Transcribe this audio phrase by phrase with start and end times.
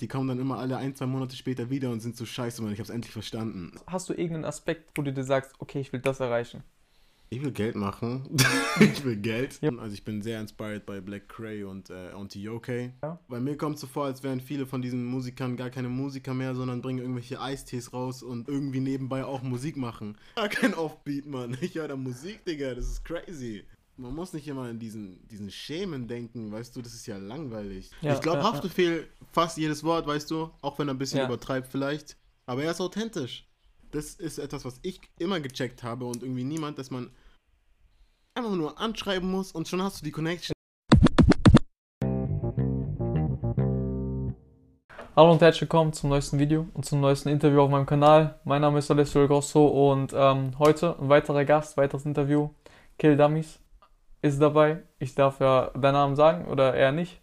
[0.00, 2.72] die kommen dann immer alle ein, zwei Monate später wieder und sind so scheiße, Mann,
[2.72, 3.72] ich hab's endlich verstanden.
[3.86, 6.62] Hast du irgendeinen Aspekt, wo du dir sagst, okay, ich will das erreichen?
[7.32, 8.28] Ich will Geld machen.
[8.80, 9.60] ich will Geld.
[9.62, 9.70] Ja.
[9.78, 12.92] Also ich bin sehr inspired bei Black Cray und äh, Auntie Yoke.
[13.04, 13.20] Ja.
[13.28, 16.34] Bei mir kommt es so vor, als wären viele von diesen Musikern gar keine Musiker
[16.34, 20.18] mehr, sondern bringen irgendwelche Eistees raus und irgendwie nebenbei auch Musik machen.
[20.34, 21.56] Gar kein Offbeat, Mann.
[21.60, 22.74] Ich höre da Musik, Digga.
[22.74, 23.62] Das ist crazy.
[24.00, 27.90] Man muss nicht immer in diesen, diesen Schemen denken, weißt du, das ist ja langweilig.
[28.00, 28.52] Ja, ich glaube, ja, ja.
[28.54, 31.26] Haftbefehl fast jedes Wort, weißt du, auch wenn er ein bisschen Ja.
[31.26, 32.16] übertreibt vielleicht.
[32.46, 33.46] Aber er ist authentisch.
[33.90, 37.10] Das ist etwas, was ich immer gecheckt habe und irgendwie niemand, dass man
[38.34, 40.54] einfach nur anschreiben muss und schon hast du die Connection.
[45.14, 48.40] Hallo und herzlich willkommen zum neuesten Video und zum neuesten Interview auf meinem Kanal.
[48.44, 52.48] Mein Name ist Alessio Grosso und ähm, heute ein weiterer Gast, weiteres Interview.
[52.96, 53.58] Kill Dummies
[54.22, 54.82] ist dabei.
[54.98, 57.20] Ich darf ja deinen Namen sagen oder eher nicht.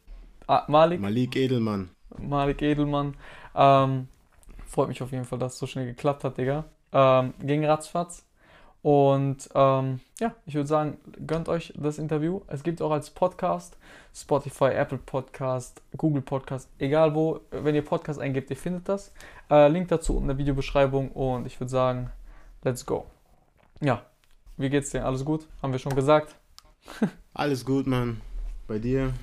[0.47, 1.89] Ah, Malik, Malik Edelmann.
[2.17, 3.15] Malik Edelmann.
[3.55, 4.07] Ähm,
[4.65, 6.65] freut mich auf jeden Fall, dass es so schnell geklappt hat, Digga.
[6.91, 8.25] Ähm, ging ratzfatz.
[8.81, 12.41] Und ähm, ja, ich würde sagen, gönnt euch das Interview.
[12.47, 13.77] Es gibt auch als Podcast,
[14.15, 17.41] Spotify, Apple Podcast, Google Podcast, egal wo.
[17.51, 19.11] Wenn ihr Podcast eingebt, ihr findet das.
[19.49, 21.11] Äh, Link dazu in der Videobeschreibung.
[21.11, 22.11] Und ich würde sagen,
[22.63, 23.05] let's go.
[23.81, 24.03] Ja,
[24.55, 25.05] wie geht's dir?
[25.05, 25.47] Alles gut?
[25.61, 26.35] Haben wir schon gesagt?
[27.33, 28.21] Alles gut, Mann.
[28.67, 29.13] Bei dir?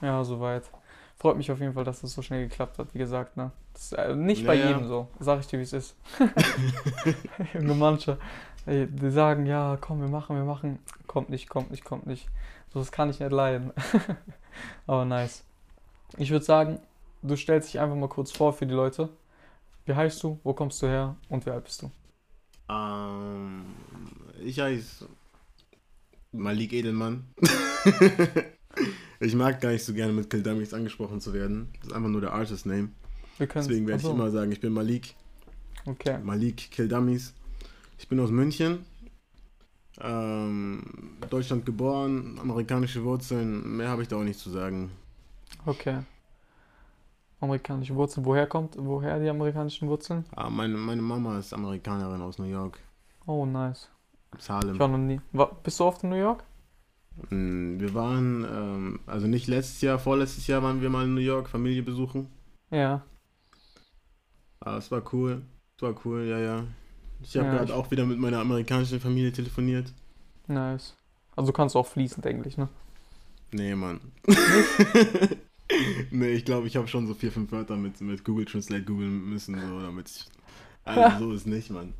[0.00, 0.70] Ja, soweit.
[1.16, 3.50] Freut mich auf jeden Fall, dass das so schnell geklappt hat, wie gesagt, ne?
[3.74, 5.94] Das äh, nicht Ja, bei jedem so, sag ich dir, wie es ist.
[7.54, 8.18] Junge manche,
[8.66, 10.78] ey, die sagen, ja, komm, wir machen, wir machen.
[11.06, 12.28] Kommt nicht, kommt nicht, kommt nicht.
[12.72, 13.72] So, das kann ich nicht leiden.
[14.86, 15.44] Aber nice.
[16.18, 16.80] Ich würde sagen,
[17.22, 19.10] du stellst dich einfach mal kurz vor für die Leute.
[19.86, 21.90] Wie heißt du, wo kommst du her und wie alt bist du?
[22.68, 23.64] Ähm,
[24.42, 25.08] ich heiße
[26.32, 27.24] Malik Edelmann.
[29.20, 31.68] ich mag gar nicht so gerne mit Kill Dummies angesprochen zu werden.
[31.78, 32.90] Das ist einfach nur der Artist-Name.
[33.38, 35.14] Deswegen werde ich Achso, immer sagen, ich bin Malik.
[35.86, 36.18] Okay.
[36.22, 37.34] Malik Kill Dummies.
[37.98, 38.84] Ich bin aus München.
[40.00, 40.82] Ähm,
[41.28, 43.76] Deutschland geboren, amerikanische Wurzeln.
[43.76, 44.90] Mehr habe ich da auch nicht zu sagen.
[45.66, 45.98] Okay.
[47.40, 48.24] Amerikanische Wurzeln.
[48.24, 50.24] Woher kommt, woher die amerikanischen Wurzeln?
[50.36, 52.78] Ah, meine, meine Mama ist Amerikanerin aus New York.
[53.26, 53.88] Oh, nice.
[54.72, 54.90] Ich war Salem.
[54.90, 55.20] noch nie.
[55.32, 56.42] Wa- Bist du oft in New York?
[57.30, 61.20] Mm, Wir waren, ähm, also nicht letztes Jahr, vorletztes Jahr waren wir mal in New
[61.20, 62.28] York, Familie besuchen.
[62.70, 63.02] Ja.
[64.60, 65.42] Aber es war cool.
[65.76, 66.64] Es war cool, ja, ja.
[67.22, 69.92] Ich habe Ja, gerade auch wieder mit meiner amerikanischen Familie telefoniert.
[70.48, 70.94] Nice.
[71.36, 72.68] Also kannst du auch fließend Englisch, ne?
[73.52, 74.00] Nee, Mann.
[76.10, 79.28] nee, ich glaube, ich habe schon so vier, fünf Wörter mit, mit Google Translate googeln
[79.28, 80.26] müssen, so, damit ich.
[80.84, 81.94] Also, so ist nicht, Mann.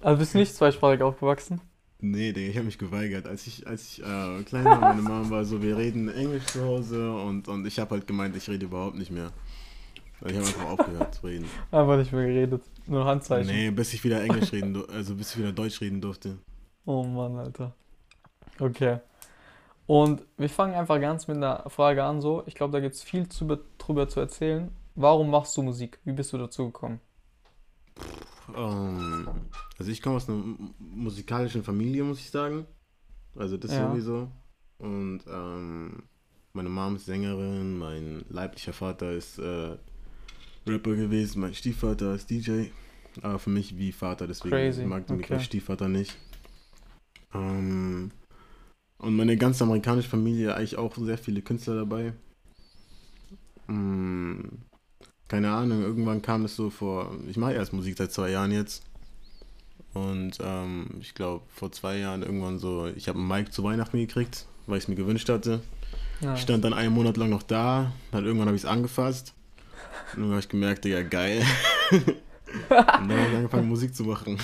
[0.00, 1.60] Also bist du nicht zweisprachig aufgewachsen?
[1.98, 3.26] Nee, Digga, ich habe mich geweigert.
[3.26, 6.62] Als ich, als ich äh, klein war, meine Mama war so, wir reden Englisch zu
[6.62, 9.32] Hause und, und ich habe halt gemeint, ich rede überhaupt nicht mehr.
[10.24, 11.46] Ich habe einfach aufgehört zu reden.
[11.70, 12.62] Einfach nicht mehr geredet.
[12.86, 13.54] Nur Handzeichen.
[13.54, 16.38] Nee, bis ich wieder Englisch reden, also bis ich wieder Deutsch reden durfte.
[16.86, 17.74] Oh Mann, Alter.
[18.58, 19.00] Okay.
[19.86, 22.42] Und wir fangen einfach ganz mit einer Frage an, so.
[22.46, 24.70] Ich glaube, da gibt es viel zu, drüber zu erzählen.
[24.94, 25.98] Warum machst du Musik?
[26.04, 27.00] Wie bist du dazu gekommen?
[28.54, 29.28] Ähm,
[29.78, 30.42] also ich komme aus einer
[30.78, 32.66] musikalischen Familie, muss ich sagen.
[33.34, 33.90] Also das Ja.
[33.90, 34.30] sowieso.
[34.78, 36.02] Und ähm,
[36.52, 39.76] meine Mom ist Sängerin, mein leiblicher Vater ist äh,
[40.66, 42.66] Rapper gewesen, mein Stiefvater ist DJ.
[43.22, 45.40] Aber für mich wie Vater, deswegen Crazy, mag ich den okay.
[45.40, 46.14] Stiefvater nicht.
[47.34, 48.10] Ähm,
[48.98, 52.12] und meine ganze amerikanische Familie, eigentlich auch sehr viele Künstler dabei.
[53.68, 54.40] Mm,
[55.28, 58.84] keine Ahnung, irgendwann kam es so vor, ich mache erst Musik seit zwei Jahren jetzt.
[59.94, 63.96] Und ähm, ich glaube, vor zwei Jahren irgendwann so, ich habe einen Mic zu Weihnachten
[63.98, 65.60] gekriegt, weil ich es mir gewünscht hatte.
[66.20, 66.34] Ja.
[66.34, 69.32] Ich stand dann einen Monat lang noch da, dann irgendwann habe ich es angefasst.
[70.14, 71.42] Und dann habe ich gemerkt, Digga, geil.
[71.90, 74.38] Und dann habe ich angefangen, Musik zu machen.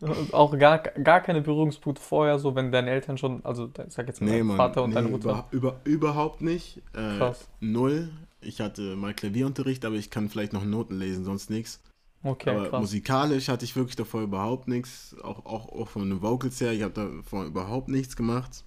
[0.00, 4.06] Und Auch gar, gar keine Berührungspunkte vorher, so wenn deine Eltern schon, also ich sag
[4.06, 5.46] jetzt mal Nee, dein Mann, Vater und nee, deine Mutter.
[5.50, 6.78] über, über, überhaupt nicht.
[6.92, 7.48] Äh, Krass.
[7.60, 8.10] Null.
[8.46, 11.80] Ich hatte mal Klavierunterricht, aber ich kann vielleicht noch Noten lesen, sonst nichts.
[12.22, 12.80] Okay, aber krass.
[12.80, 15.14] musikalisch hatte ich wirklich davor überhaupt nichts.
[15.22, 18.64] Auch, auch, auch von den Vocals her, ich habe davor überhaupt nichts gemacht.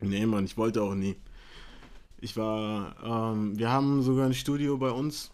[0.00, 1.16] Nee, Mann, ich wollte auch nie.
[2.20, 2.96] Ich war,
[3.34, 5.30] ähm, wir haben sogar ein Studio bei uns,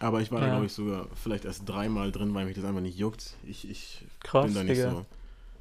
[0.00, 0.52] aber ich war da, Ja.
[0.52, 3.34] glaube ich, sogar vielleicht erst dreimal drin, weil mich das einfach nicht juckt.
[3.46, 4.90] Ich, ich Krass, bin da nicht Digga.
[4.90, 5.06] so.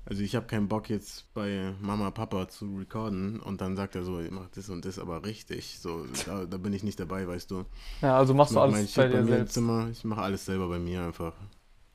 [0.05, 4.03] Also ich habe keinen Bock jetzt bei Mama, Papa zu recorden und dann sagt er
[4.03, 5.79] so, ich mach das und das aber richtig.
[5.79, 7.65] So, da, da bin ich nicht dabei, weißt du.
[8.01, 9.53] Ja, also machst du mein alles Shit bei dir mir im selbst.
[9.53, 9.89] Zimmer.
[9.91, 11.33] Ich mache alles selber bei mir einfach.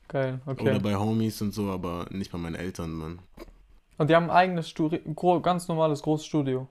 [0.08, 0.78] Geil, Oder okay.
[0.80, 3.18] bei Homies und so, aber nicht bei meinen Eltern, Mann.
[3.98, 6.68] Und die haben ein eigenes Studio, gro ganz normales großes Studio.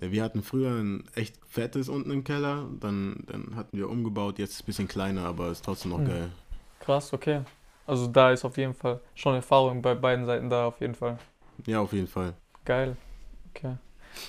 [0.00, 4.38] Ja, wir hatten früher ein echt fettes unten im Keller, dann, dann hatten wir umgebaut,
[4.40, 6.06] jetzt ist es ein bisschen kleiner, aber ist trotzdem noch Hm.
[6.06, 6.32] geil.
[6.80, 7.44] Krass, okay.
[7.90, 11.18] Also da ist auf jeden Fall schon Erfahrung bei beiden Seiten da, auf jeden Fall.
[11.66, 12.34] Ja, auf jeden Fall.
[12.64, 12.96] Geil.
[13.52, 13.74] Okay.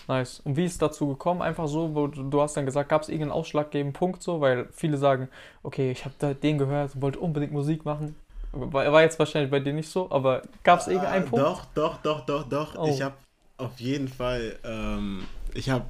[0.07, 0.39] Nice.
[0.39, 1.43] Und wie ist es dazu gekommen?
[1.43, 4.41] Einfach so, wo du, hast dann gesagt, gab es irgendeinen ausschlaggebenden Punkt so?
[4.41, 5.29] Weil viele sagen,
[5.61, 8.15] okay, ich habe da den gehört, wollte unbedingt Musik machen.
[8.51, 11.45] War, war jetzt wahrscheinlich bei dir nicht so, aber gab es irgendeinen Ah, Punkt?
[11.45, 12.75] Doch, doch, doch, doch, doch.
[12.79, 12.87] Oh.
[12.87, 13.15] Ich habe
[13.57, 15.85] auf jeden Fall, ähm, ich habe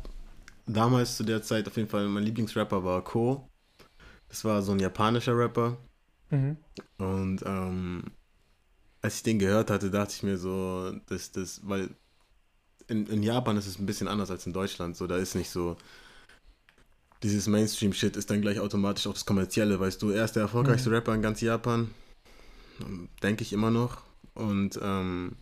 [0.67, 3.47] damals zu der Zeit auf jeden Fall, mein Lieblingsrapper war Ko.
[4.27, 5.77] Das war so ein japanischer Rapper.
[6.31, 6.57] Mhm.
[6.98, 8.04] Und ähm,
[9.01, 11.89] als ich den gehört hatte, dachte ich mir so, dass das, weil
[12.88, 14.98] in, in Japan ist es ein bisschen anders als in Deutschland.
[14.98, 15.78] So, da ist nicht so,
[17.24, 20.10] dieses Mainstream-Shit ist dann gleich automatisch auch das Kommerzielle, weißt du.
[20.10, 20.95] Er ist der erfolgreichste Mhm.
[20.95, 21.92] Rapper in ganz Japan.
[23.22, 24.04] Denke ich immer noch.
[24.34, 25.36] Und ähm,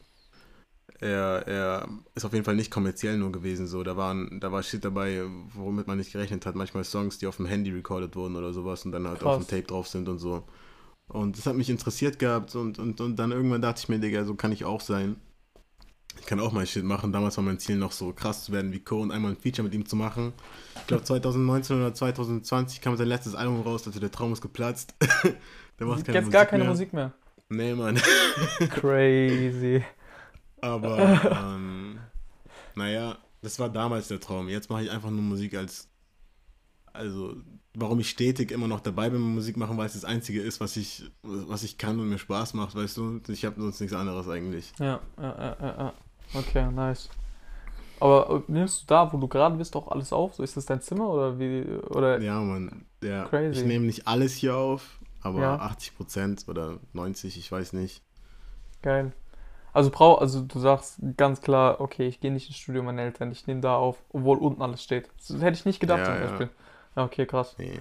[1.00, 3.68] er, er ist auf jeden Fall nicht kommerziell nur gewesen.
[3.68, 6.56] So, da waren, da war Shit dabei, womit man nicht gerechnet hat.
[6.56, 9.42] Manchmal Songs, die auf dem Handy recorded wurden oder sowas und dann halt auf dem
[9.42, 9.48] Krass.
[9.48, 10.46] Tape drauf sind und so.
[11.10, 14.24] Und das hat mich interessiert gehabt und, und, und dann irgendwann dachte ich mir, Digga,
[14.26, 15.18] so kann ich auch sein.
[16.20, 17.12] Ich kann auch mal Shit machen.
[17.12, 19.02] Damals war mein Ziel noch so krass zu werden wie Co.
[19.02, 20.34] und einmal ein Feature mit ihm zu machen.
[20.76, 24.94] Ich glaube 2019 oder 2020 kam sein letztes Album raus, also der Traum ist geplatzt.
[25.80, 26.72] der macht keine Jetzt Musik gar keine mehr.
[26.72, 27.14] Musik mehr.
[27.50, 27.96] Nee, Mann.
[28.70, 29.84] Crazy.
[30.62, 31.00] Aber,
[31.32, 32.00] ähm,
[32.76, 34.50] naja, das war damals der Traum.
[34.50, 35.89] Jetzt mache ich einfach nur Musik als,
[36.94, 37.36] also,
[37.74, 40.78] warum ich stetig immer noch dabei bin Musik machen, weil es das Einzige ist, was
[40.78, 43.22] ich, was ich kann und mir Spaß macht, weißt du?
[43.28, 44.74] Ich habe sonst nichts anderes eigentlich.
[44.80, 45.94] Ja, ja, ja, ja.
[46.34, 47.10] Okay, nice.
[48.00, 50.36] Aber äh, nimmst du da, wo du gerade bist, auch alles auf?
[50.36, 51.64] So ist das dein Zimmer oder wie?
[51.90, 52.86] Oder Ja, Mann.
[53.04, 53.60] Ja, Crazy.
[53.62, 55.56] ich nehme nicht alles hier auf, aber Ja.
[55.58, 58.02] 80 Prozent oder 90, ich weiß nicht.
[58.82, 59.12] geil.
[59.72, 63.32] Also brau, also du sagst ganz klar, okay, ich gehe nicht ins Studio meiner Eltern,
[63.32, 65.10] ich nehme da auf, obwohl unten alles steht.
[65.28, 66.16] Das hätte ich nicht gedacht Ja, zum.
[66.16, 66.48] Beispiel.
[66.48, 66.52] Ja,
[67.04, 67.56] okay, krass.
[67.58, 67.80] Nee.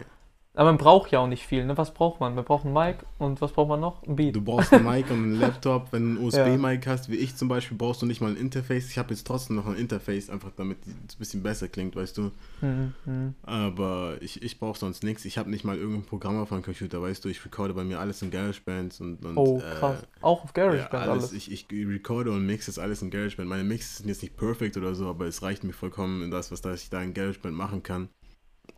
[0.59, 1.79] Aber man braucht ja auch nicht viel, ne?
[1.79, 2.35] Was braucht man?
[2.35, 4.03] Man braucht ein Mic und was braucht man noch?
[4.03, 4.35] Ein Beat.
[4.35, 5.93] Du brauchst ein Mic und einen Laptop.
[5.93, 8.91] Wenn du ein USB-Mic hast, wie ich zum Beispiel, brauchst du nicht mal ein Interface.
[8.91, 12.19] Ich habe jetzt trotzdem noch ein Interface, einfach damit es ein bisschen besser klingt, weißt
[12.19, 12.33] du.
[12.61, 13.35] Mhm, mhm.
[13.43, 15.25] Aber ich, ich brauche sonst nichts.
[15.27, 17.29] Ich habe nicht mal irgendein Programm auf meinem Computer, weißt du.
[17.29, 20.03] Ich recorde bei mir alles in GarageBand und, und Oh, äh, krass.
[20.23, 21.31] Auch auf ja, GarageBand alles.
[21.31, 21.33] alles.
[21.35, 23.49] Ich, ich recorde und mixe das alles in GarageBand.
[23.49, 26.51] Meine Mixes sind jetzt nicht perfekt oder so, aber es reicht mir vollkommen in das,
[26.51, 28.09] was ich da in GarageBand machen kann.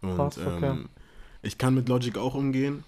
[0.03, 0.71] Und Krass, okay.
[0.71, 0.89] ähm,
[1.43, 2.85] ich kann mit Logic auch umgehen,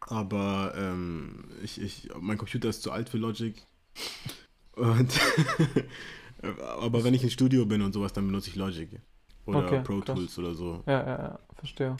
[0.00, 3.62] aber ähm, ich, ich, mein Computer ist zu alt für Logic.
[4.76, 5.20] Und
[6.80, 8.88] aber wenn ich im Studio bin und sowas, dann benutze ich Logic.
[9.46, 10.16] Oder Okay, Pro krass.
[10.16, 10.82] Tools oder so.
[10.86, 11.96] Ja, ja, ja, verstehe.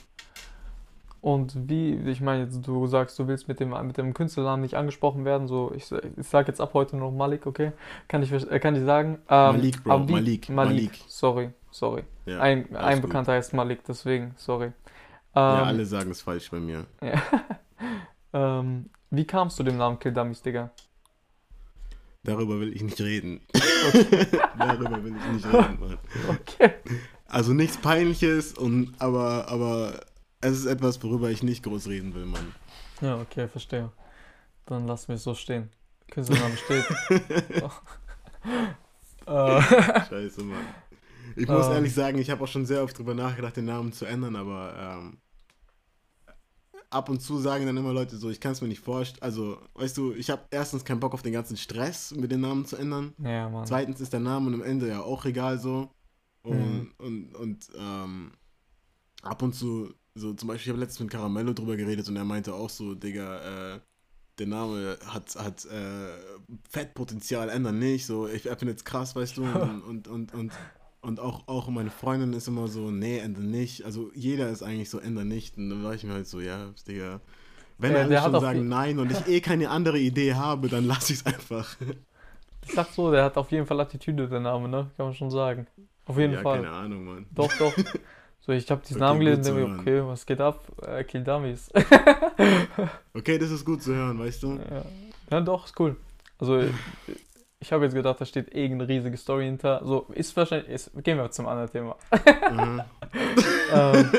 [1.20, 4.74] Und wie, ich meine, jetzt, du sagst, du willst mit dem, mit dem Künstlernamen nicht
[4.74, 7.72] angesprochen werden, so, ich, ich sage jetzt ab heute nur noch Malik, okay?
[8.08, 8.30] Kann ich,
[8.60, 9.18] kann ich sagen?
[9.30, 11.04] Ähm, Malik, Bro, wie- Malik, Malik, Malik.
[11.08, 12.04] sorry, sorry.
[12.26, 13.08] Ja, ein ein gut.
[13.10, 14.72] Bekannter heißt Malik, deswegen, sorry.
[15.34, 16.86] ja, Ähm, alle sagen es falsch bei mir.
[17.02, 17.22] ja.
[18.32, 20.70] ähm, wie kamst du dem Namen Kill Dummies, Digga?
[22.22, 23.42] Darüber will ich nicht reden.
[24.58, 25.98] Darüber will ich nicht reden, Mann.
[26.30, 26.72] Okay.
[27.26, 30.00] Also nichts Peinliches, und, aber, aber
[30.40, 32.54] es ist etwas, worüber ich nicht groß reden will, Mann.
[33.02, 33.90] Ja, okay, verstehe.
[34.66, 35.70] Dann lass mich so stehen.
[36.10, 36.84] Künstlername steht.
[39.26, 39.62] äh,
[40.08, 40.64] Scheiße, Mann.
[41.36, 41.72] Ich muss Ähm.
[41.74, 44.74] ehrlich sagen, ich habe auch schon sehr oft drüber nachgedacht, den Namen zu ändern, aber
[44.78, 45.18] ähm,
[46.90, 49.22] ab und zu sagen dann immer Leute so, ich kann es mir nicht vorstellen.
[49.22, 52.66] Also, weißt du, ich habe erstens keinen Bock auf den ganzen Stress, mir den Namen
[52.66, 53.14] zu ändern.
[53.18, 53.66] ja, Mann.
[53.66, 55.90] Zweitens ist der Name am Ende ja auch egal so.
[56.42, 56.90] Und, Mhm.
[56.98, 58.32] und, und ähm,
[59.22, 62.24] ab und zu, so zum Beispiel, ich habe letztens mit Caramello drüber geredet und er
[62.24, 63.80] meinte auch so, Digga, äh,
[64.38, 66.12] der Name hat, hat äh,
[66.70, 68.06] Fettpotenzial, ändern nicht.
[68.06, 70.60] So, ich finde jetzt krass, weißt du, und, und, und, und,
[71.04, 73.84] und auch, auch meine Freundin ist immer so, nee, ändern nicht.
[73.84, 75.56] Also jeder ist eigentlich so, ändern nicht.
[75.56, 77.20] Und dann war ich mir halt so, ja, Digga.
[77.78, 81.12] Wenn Ja, alle schon sagen nein und ich eh keine andere Idee habe, dann lasse
[81.12, 81.76] ich es einfach.
[82.66, 84.90] Ich sag so, der hat auf jeden Fall Attitüde, der Name, ne?
[84.96, 85.66] Kann man schon sagen.
[86.06, 86.62] Auf jeden ja, Fall.
[86.62, 87.26] keine Ahnung, Mann.
[87.32, 87.72] Doch, doch.
[88.46, 90.66] So, ich habe diesen Okay, Namen gelesen denke mir, okay, was geht ab?
[90.86, 91.70] Äh, Kill Dummies.
[93.14, 94.58] Okay, das ist gut zu hören, weißt du?
[94.70, 94.84] ja.
[95.30, 95.96] ja, doch, ist cool.
[96.38, 96.60] Also,
[97.64, 99.80] ich, ich habe jetzt gedacht, da steht irgendeine riesige Story hinter.
[99.84, 101.96] So, ist wahrscheinlich, ist, gehen wir zum anderen Thema.
[102.50, 102.82] Mhm.
[103.72, 104.10] ähm,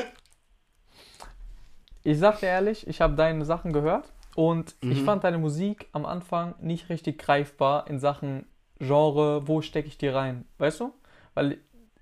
[2.03, 5.05] ich sag dir ehrlich, ich habe deine Sachen gehört und ich Mhm.
[5.05, 8.45] fand deine Musik am Anfang nicht richtig greifbar in Sachen
[8.79, 10.93] Genre, wo stecke ich die rein, weißt du?
[11.33, 11.59] Weil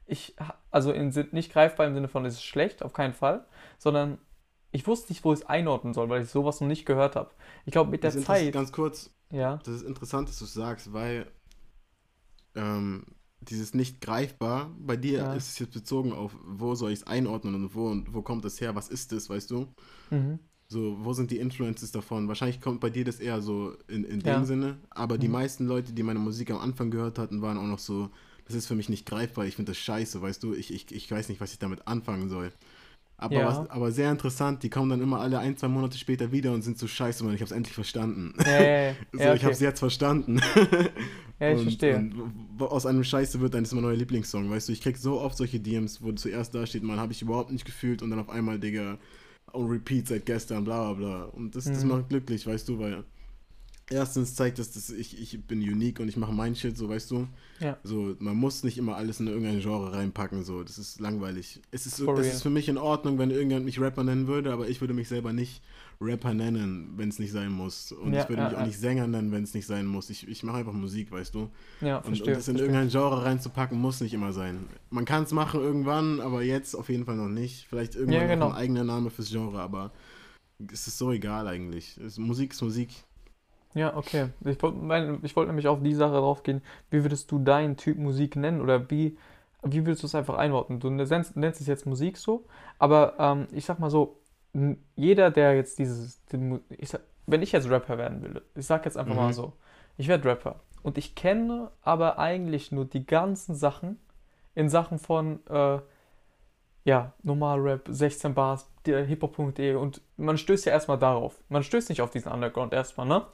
[0.07, 0.35] ich,
[0.71, 3.45] also in, nicht greifbar im Sinne von, es ist schlecht, auf keinen Fall,
[3.77, 4.17] sondern
[4.71, 7.29] ich wusste nicht, wo ich es einordnen soll, weil ich sowas noch nicht gehört habe.
[7.65, 10.93] Ich glaube, mit der Zeit, Ganz kurz, ja, das ist interessant, dass du es sagst,
[10.93, 11.31] weil
[12.55, 13.05] ähm,
[13.41, 14.71] dieses nicht greifbar.
[14.79, 15.33] Bei dir Ja.
[15.33, 18.45] ist es jetzt bezogen auf, wo soll ich es einordnen und wo und wo kommt
[18.45, 19.67] es her, was ist es, weißt du?
[20.11, 20.39] Mhm.
[20.69, 22.27] So, wo sind die Influences davon?
[22.27, 24.37] Wahrscheinlich kommt bei dir das eher so in, in Ja.
[24.37, 25.33] dem Sinne, aber die Mhm.
[25.33, 28.09] meisten Leute, die meine Musik am Anfang gehört hatten, waren auch noch so,
[28.45, 31.11] das ist für mich nicht greifbar, ich finde das scheiße, weißt du, ich, ich, ich
[31.11, 32.51] weiß nicht, was ich damit anfangen soll.
[33.17, 33.45] Aber, Ja.
[33.47, 36.61] was, aber sehr interessant, die kommen dann immer alle ein, zwei Monate später wieder und
[36.61, 38.33] sind so scheiße, Mann, ich hab's endlich verstanden.
[38.45, 38.93] Ja.
[39.13, 39.65] So, ja, ich hab's okay.
[39.65, 40.41] jetzt verstanden.
[41.39, 41.97] ja ich und, verstehe.
[41.97, 45.21] Und aus einem Scheiße wird dann ist mein neuer Lieblingssong, weißt du, ich krieg so
[45.21, 48.19] oft solche DMs, wo zuerst da steht, man, habe ich überhaupt nicht gefühlt und dann
[48.19, 48.97] auf einmal, Digga,
[49.53, 51.23] on repeat seit gestern, bla bla bla.
[51.25, 51.89] Und das, das Mhm.
[51.91, 53.03] macht glücklich, weißt du, weil
[53.89, 57.11] erstens zeigt das, dass ich, ich bin unique und ich mache mein Shit, so, weißt
[57.11, 57.27] du.
[57.59, 57.77] Ja.
[57.83, 61.61] So, man muss nicht immer alles in irgendein Genre reinpacken, so, das ist langweilig.
[61.71, 62.33] Es ist, For es real.
[62.33, 65.07] ist für mich in Ordnung, wenn irgendjemand mich Rapper nennen würde, aber ich würde mich
[65.07, 65.61] selber nicht
[66.01, 67.91] Rapper nennen, wenn es nicht sein muss.
[67.91, 70.09] Und Ja, ich würde ja, mich auch nicht Sänger nennen, wenn es nicht sein muss.
[70.09, 71.49] Ich, ich mache einfach Musik, weißt du.
[71.81, 72.33] Ja, Und, verstehe.
[72.33, 72.61] und das in verstehe.
[72.75, 74.65] irgendein Genre reinzupacken, muss nicht immer sein.
[74.89, 77.67] Man kann es machen irgendwann, aber jetzt auf jeden Fall noch nicht.
[77.69, 78.47] Vielleicht irgendwann Ja, genau.
[78.49, 79.91] noch ein eigener Name fürs Genre, aber
[80.71, 81.97] es ist so egal eigentlich.
[81.97, 82.89] Es, Musik ist Musik.
[83.73, 84.29] Ja, okay.
[84.45, 86.61] Ich wollte ich wollte nämlich auf die Sache drauf gehen.
[86.91, 89.17] Wie würdest du deinen Typ Musik nennen oder wie,
[89.63, 90.79] wie würdest du es einfach einordnen?
[90.79, 92.45] Du nennst, nennst es jetzt Musik so,
[92.77, 94.19] aber ähm, ich sag mal so,
[94.95, 98.85] jeder, der jetzt dieses, den, ich sag, wenn ich jetzt Rapper werden will, ich sag
[98.85, 99.19] jetzt einfach Mhm.
[99.19, 99.53] mal so,
[99.97, 103.99] ich werde Rapper und ich kenne aber eigentlich nur die ganzen Sachen
[104.53, 105.79] in Sachen von, äh,
[106.85, 111.41] ja, Normal-Rap, 16 Bars, hiphop.de und man stößt ja erstmal darauf.
[111.49, 113.25] Man stößt nicht auf diesen Underground erstmal, ne?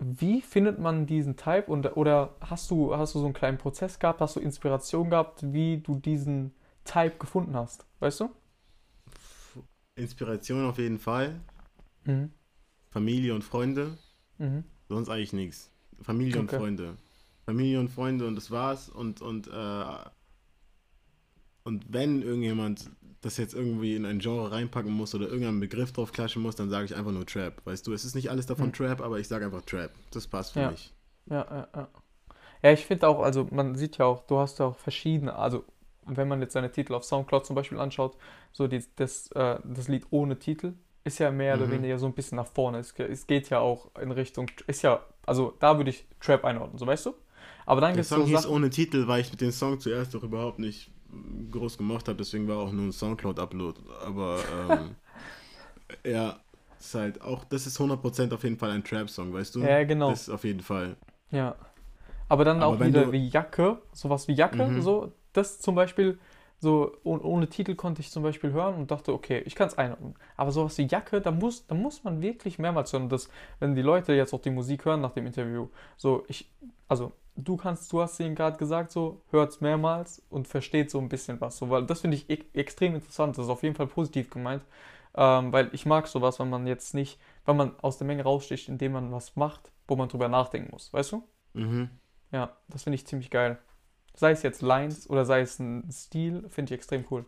[0.00, 3.98] Wie findet man diesen Type und, oder hast du, hast du so einen kleinen Prozess
[3.98, 6.54] gehabt, hast du Inspiration gehabt, wie du diesen
[6.84, 7.86] Type gefunden hast?
[8.00, 8.30] Weißt du?
[9.96, 11.38] Inspiration auf jeden Fall.
[12.04, 12.30] Mhm.
[12.90, 13.98] Familie und Freunde.
[14.38, 14.64] Mhm.
[14.88, 15.70] Sonst eigentlich nichts.
[16.00, 16.58] Familie und Okay.
[16.58, 16.96] Freunde.
[17.44, 18.88] Familie und Freunde und das war's.
[18.88, 19.84] Und, und, äh,
[21.64, 22.90] und wenn irgendjemand
[23.22, 26.70] das jetzt irgendwie in ein Genre reinpacken muss oder irgendeinen Begriff drauf klatschen muss, dann
[26.70, 27.60] sage ich einfach nur Trap.
[27.66, 28.74] Weißt du, es ist nicht alles davon Hm.
[28.74, 29.92] Trap, aber ich sage einfach Trap.
[30.12, 30.70] Das passt für Ja.
[30.70, 30.92] mich.
[31.26, 31.88] Ja, ja, ja.
[32.62, 35.64] Ja, ich finde auch, also man sieht ja auch, du hast ja auch verschiedene, also
[36.06, 38.16] wenn man jetzt seine Titel auf Soundcloud zum Beispiel anschaut,
[38.52, 40.74] so die, das, äh, das Lied ohne Titel
[41.04, 41.70] ist ja mehr oder Mhm.
[41.70, 42.78] weniger so ein bisschen nach vorne.
[42.80, 46.78] Es, es geht ja auch in Richtung, ist ja, also da würde ich Trap einordnen,
[46.78, 47.14] so weißt du?
[47.66, 50.14] Aber dann Der Song so hieß Sachen, ohne Titel, weil ich mit dem Song zuerst
[50.14, 50.90] doch überhaupt nicht
[51.50, 53.80] groß gemacht habe, deswegen war auch nur ein Soundcloud-Upload.
[54.04, 54.38] Aber
[54.70, 54.94] ähm,
[56.04, 56.38] ja,
[56.78, 59.60] ist halt auch, das ist 100% auf jeden Fall ein Trap-Song, weißt du?
[59.60, 60.10] Ja, genau.
[60.10, 60.96] Das ist auf jeden Fall.
[61.30, 61.54] ja.
[62.28, 64.82] Aber dann Aber auch wieder du- wie Jacke, sowas wie Jacke, Mhm.
[64.82, 66.18] so, das zum Beispiel,
[66.60, 69.76] so oh- ohne Titel konnte ich zum Beispiel hören und dachte, okay, ich kann es
[69.76, 70.14] einordnen.
[70.36, 73.08] Aber sowas wie Jacke, da muss, da muss man wirklich mehrmals hören.
[73.08, 76.48] Das, wenn die Leute jetzt auch die Musik hören nach dem Interview, so ich,
[76.86, 80.98] also du kannst, du hast ihnen gerade gesagt, so hört es mehrmals und versteht so
[80.98, 81.58] ein bisschen was.
[81.58, 83.36] So, weil das finde ich e extrem interessant.
[83.38, 84.62] Das ist auf jeden Fall positiv gemeint.
[85.14, 88.68] Ähm, weil ich mag sowas, wenn man jetzt nicht, wenn man aus der Menge raussticht,
[88.68, 91.24] indem man was macht, wo man drüber nachdenken muss, weißt du?
[91.54, 91.90] Mhm.
[92.30, 93.58] Ja, das finde ich ziemlich geil.
[94.14, 97.24] Sei es jetzt Lines oder sei es ein Stil, finde ich extrem cool.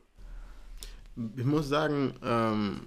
[1.37, 2.83] Ich muss sagen, ähm,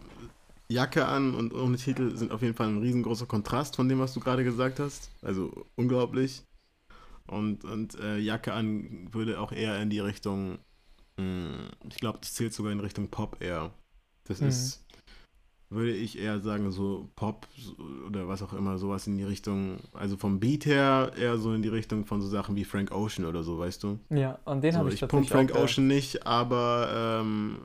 [0.67, 4.13] Jacke an und ohne Titel sind auf jeden Fall ein riesengroßer Kontrast von dem, was
[4.13, 5.11] du gerade gesagt hast.
[5.21, 6.43] Also unglaublich.
[7.27, 10.59] Und, und äh, Jacke an würde auch eher in die Richtung,
[11.17, 13.71] mh, ich glaube, das zählt sogar in Richtung Pop eher.
[14.27, 14.47] Das Mhm.
[14.47, 14.83] ist,
[15.69, 17.47] würde ich eher sagen, so Pop
[18.05, 21.63] oder was auch immer, sowas in die Richtung, also vom Beat her eher so in
[21.63, 23.99] die Richtung von so Sachen wie Frank Ocean oder so, weißt du?
[24.09, 27.57] Ja, an den So, habe ich ich tatsächlich Frank auch, Ocean nicht, aber ähm,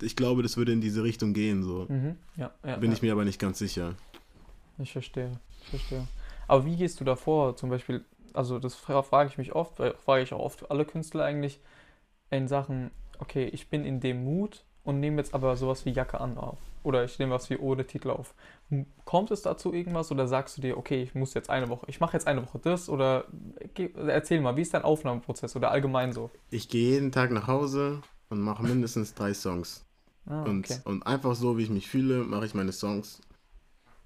[0.00, 1.62] ich glaube, das würde in diese Richtung gehen.
[1.62, 1.86] So.
[1.88, 2.96] Mhm, ja, ja, Bin ja.
[2.96, 3.94] ich mir aber nicht ganz sicher.
[4.78, 5.30] Ich verstehe,
[5.62, 6.06] ich verstehe.
[6.48, 7.56] Aber wie gehst du davor?
[7.56, 10.84] Zum Beispiel, also das fra- frage ich mich oft, weil frage ich auch oft alle
[10.84, 11.60] Künstler eigentlich
[12.30, 16.20] in Sachen, okay, ich bin in dem Mut und nehme jetzt aber sowas wie Jacke
[16.20, 16.58] an auf.
[16.84, 18.34] Oder ich nehme was wie ohne Titel auf.
[19.04, 22.00] Kommt es dazu irgendwas oder sagst du dir, okay, ich muss jetzt eine Woche, ich
[22.00, 23.26] mache jetzt eine Woche das oder
[24.08, 26.30] erzähl mal, wie ist dein Aufnahmeprozess oder allgemein so?
[26.50, 29.84] Ich gehe jeden Tag nach Hause und mache mindestens drei Songs.
[30.26, 30.80] Ah, Und, okay.
[30.84, 33.20] und einfach so, wie ich mich fühle, mache ich meine Songs.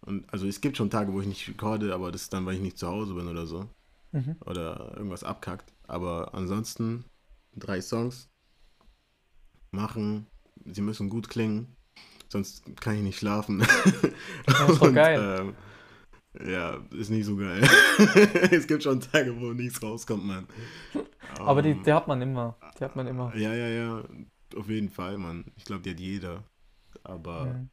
[0.02, 2.56] Und also es gibt schon Tage, wo ich nicht recorde, aber das ist dann, weil
[2.56, 3.68] ich nicht zu Hause bin oder so.
[4.16, 4.36] Mhm.
[4.46, 5.72] Oder irgendwas abkackt.
[5.86, 7.04] Aber ansonsten
[7.54, 8.28] drei Songs
[9.72, 10.26] machen.
[10.64, 11.76] Sie müssen gut klingen.
[12.28, 13.60] Sonst kann ich nicht schlafen.
[14.48, 15.54] Ja, ist doch geil.
[16.36, 17.62] Ähm, ja, ist nicht so geil.
[18.50, 20.46] es gibt schon Tage, wo nichts rauskommt, Mann.
[21.38, 22.56] Aber die, Ähm, die hat man immer.
[22.78, 23.34] Die hat man immer.
[23.36, 24.04] Ja, ja, ja.
[24.56, 25.44] Auf jeden Fall, Mann.
[25.56, 26.44] Ich glaube, die hat jeder.
[27.04, 27.68] Aber Mhm.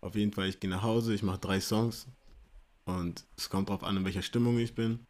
[0.00, 2.06] auf jeden Fall, ich gehe nach Hause, ich mache drei Songs.
[2.84, 5.00] Und es kommt drauf an, in welcher Stimmung ich bin.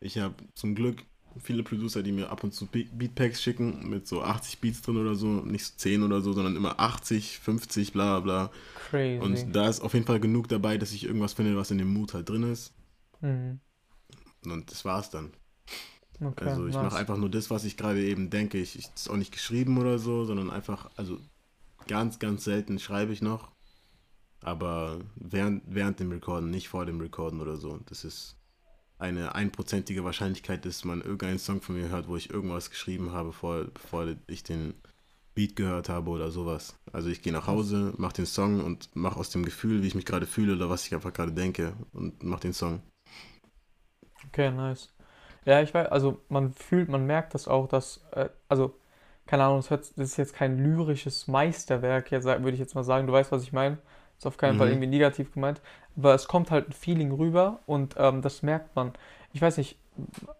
[0.00, 1.04] Ich habe zum Glück
[1.40, 5.14] viele Producer, die mir ab und zu Beatpacks schicken mit so 80 Beats drin oder
[5.14, 8.50] so, nicht so 10 oder so, sondern immer 80, 50, bla bla.
[8.90, 9.20] Crazy.
[9.20, 11.92] Und da ist auf jeden Fall genug dabei, dass ich irgendwas finde, was in dem
[11.92, 12.72] Mut halt drin ist.
[13.20, 13.60] Mhm.
[14.44, 15.32] Und das war's dann.
[16.20, 18.58] Okay, also ich mache einfach nur das, was ich gerade eben denke.
[18.58, 21.18] Ich, ich ist auch nicht geschrieben oder so, sondern einfach, also
[21.88, 23.50] ganz, ganz selten schreibe ich noch.
[24.40, 27.80] Aber während, während dem Recorden, nicht vor dem Recorden oder so.
[27.86, 28.36] Das ist
[28.98, 33.28] eine einprozentige Wahrscheinlichkeit, dass man irgendeinen Song von mir hört, wo ich irgendwas geschrieben habe,
[33.28, 34.74] bevor, bevor ich den
[35.34, 36.78] Beat gehört habe oder sowas.
[36.92, 39.94] Also ich gehe nach Hause, mache den Song und mache aus dem Gefühl, wie ich
[39.94, 42.80] mich gerade fühle oder was ich einfach gerade denke und mache den Song.
[44.28, 44.94] Okay, nice.
[45.44, 48.78] Ja, ich weiß, also man fühlt, man merkt das auch, dass, äh, also,
[49.26, 53.12] keine Ahnung, das, ist jetzt kein lyrisches Meisterwerk, jetzt würde ich jetzt mal sagen, du
[53.12, 53.78] weißt, was ich meine.
[54.16, 54.58] Ist auf keinen mhm.
[54.58, 55.60] Fall irgendwie negativ gemeint,
[55.96, 58.92] aber es kommt halt ein Feeling rüber und ähm, das merkt man.
[59.32, 59.78] Ich weiß nicht,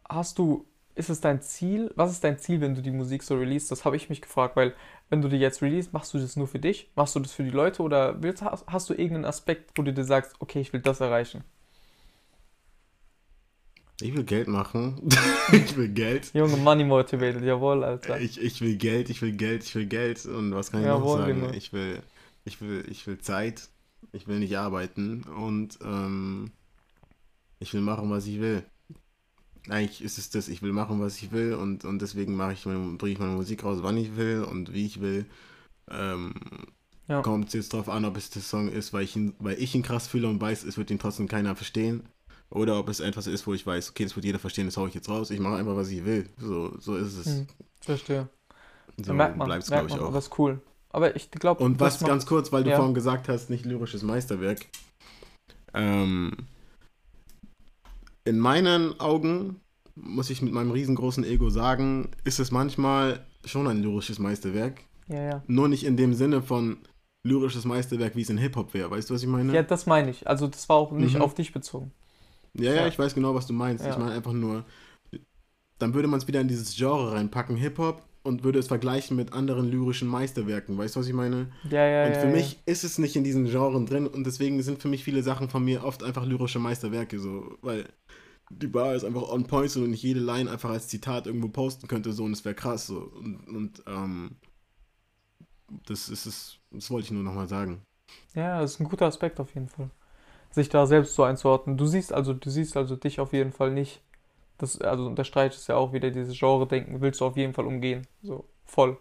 [0.08, 3.36] hast du, ist es dein Ziel, was ist dein Ziel, wenn du die Musik so
[3.36, 3.68] release?
[3.68, 4.74] Das habe ich mich gefragt, weil
[5.10, 6.90] wenn du die jetzt release, machst du das nur für dich?
[6.96, 9.92] Machst du das für die Leute oder willst, hast, hast du irgendeinen Aspekt, wo du
[9.92, 11.44] dir sagst, okay, ich will das erreichen?
[14.00, 15.00] Ich will Geld machen.
[15.52, 16.32] ich will Geld.
[16.34, 18.20] Junge, Money motivated, jawohl, Alter.
[18.20, 20.26] Ich, ich will Geld, ich will Geld, ich will Geld.
[20.26, 21.40] Und was kann ich jawohl, noch sagen?
[21.42, 21.52] Genau.
[21.52, 22.02] Ich will,
[22.44, 23.68] ich will, ich will Zeit.
[24.14, 25.24] Ich will nicht arbeiten.
[25.24, 26.52] Und ähm,
[27.58, 28.64] ich will machen, was ich will.
[29.68, 32.66] Eigentlich ist es das, ich will machen, was ich will und, und deswegen mache ich
[32.66, 35.24] meine, bringe ich meine Musik raus, wann ich will und wie ich will.
[35.90, 36.34] Ähm,
[37.08, 37.22] ja.
[37.22, 39.74] Kommt es jetzt drauf an, ob es der Song ist, weil ich, ihn, weil ich
[39.74, 42.02] ihn krass fühle und weiß, es wird ihn trotzdem keiner verstehen.
[42.50, 44.88] Oder ob es etwas ist, wo ich weiß, okay, das wird jeder verstehen, das haue
[44.88, 45.30] ich jetzt raus.
[45.30, 46.28] Ich mache einfach, was ich will.
[46.38, 47.26] So, so ist es.
[47.26, 47.46] Hm,
[47.80, 48.28] verstehe.
[49.02, 50.12] So merkt man, bleibt's, merkt man, ich, auch.
[50.12, 50.60] Das ist cool.
[50.94, 51.62] Aber ich glaube.
[51.64, 52.76] Und was ganz kurz, weil du ja.
[52.76, 54.64] vorhin gesagt hast, nicht lyrisches Meisterwerk.
[55.74, 56.36] Ähm,
[58.24, 59.60] in meinen Augen,
[59.96, 64.82] muss ich mit meinem riesengroßen Ego sagen, ist es manchmal schon ein lyrisches Meisterwerk.
[65.08, 65.42] Ja, ja.
[65.48, 66.78] Nur nicht in dem Sinne von
[67.24, 68.88] lyrisches Meisterwerk, wie es in Hip-Hop wäre.
[68.88, 69.52] Weißt du, was ich meine?
[69.52, 70.28] Ja, das meine ich.
[70.28, 71.22] Also, das war auch nicht mhm.
[71.22, 71.90] auf dich bezogen.
[72.56, 73.84] Ja, ja, ich weiß genau, was du meinst.
[73.84, 73.90] Ja.
[73.90, 74.64] Ich meine einfach nur,
[75.78, 79.32] dann würde man es wieder in dieses Genre reinpacken, Hip-Hop, und würde es vergleichen mit
[79.32, 80.78] anderen lyrischen Meisterwerken.
[80.78, 81.52] Weißt du, was ich meine?
[81.62, 82.62] Ja, ja, Und für ja, mich ja.
[82.66, 85.64] ist es nicht in diesen Genren drin und deswegen sind für mich viele Sachen von
[85.64, 87.88] mir oft einfach lyrische Meisterwerke, so, weil
[88.50, 91.48] die Bar ist einfach on point so, und nicht jede Line einfach als Zitat irgendwo
[91.48, 92.98] posten könnte, so, und es wäre krass, so.
[92.98, 94.36] Und, und ähm,
[95.86, 97.82] das ist es, das wollte ich nur nochmal sagen.
[98.34, 99.90] Ja, das ist ein guter Aspekt auf jeden Fall
[100.52, 101.78] sich da selbst so einzuordnen.
[101.78, 104.02] Du siehst also, du siehst also dich auf jeden Fall nicht.
[104.58, 108.06] Das, also unterstreicht es ja auch wieder dieses Genre-Denken, willst du auf jeden Fall umgehen.
[108.22, 108.98] So, voll.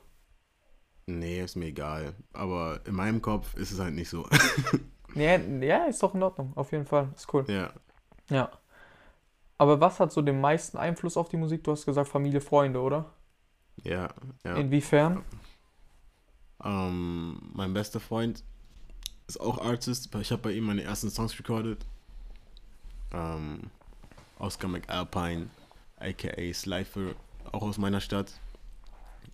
[1.06, 2.16] Nee, ist mir egal.
[2.32, 4.28] Aber in meinem Kopf ist es halt nicht so.
[5.16, 6.54] ja, ja, ist doch in Ordnung.
[6.56, 7.10] Auf jeden Fall.
[7.16, 7.46] Ist cool.
[7.48, 7.72] Ja.
[8.30, 8.52] Ja.
[9.58, 11.64] Aber was hat so den meisten Einfluss auf die Musik?
[11.64, 13.14] Du hast gesagt Familie, Freunde, oder?
[13.84, 14.10] Ja,
[14.44, 14.56] ja.
[14.56, 15.24] Inwiefern?
[16.64, 18.44] Ähm, mein bester Freund
[19.28, 20.14] ist auch Artist.
[20.16, 21.86] Ich habe bei ihm meine ersten Songs recorded.
[23.12, 23.70] Ähm,
[24.44, 25.50] Oscar McAlpine,
[25.98, 27.16] aka Slifer,
[27.54, 28.34] auch aus meiner Stadt.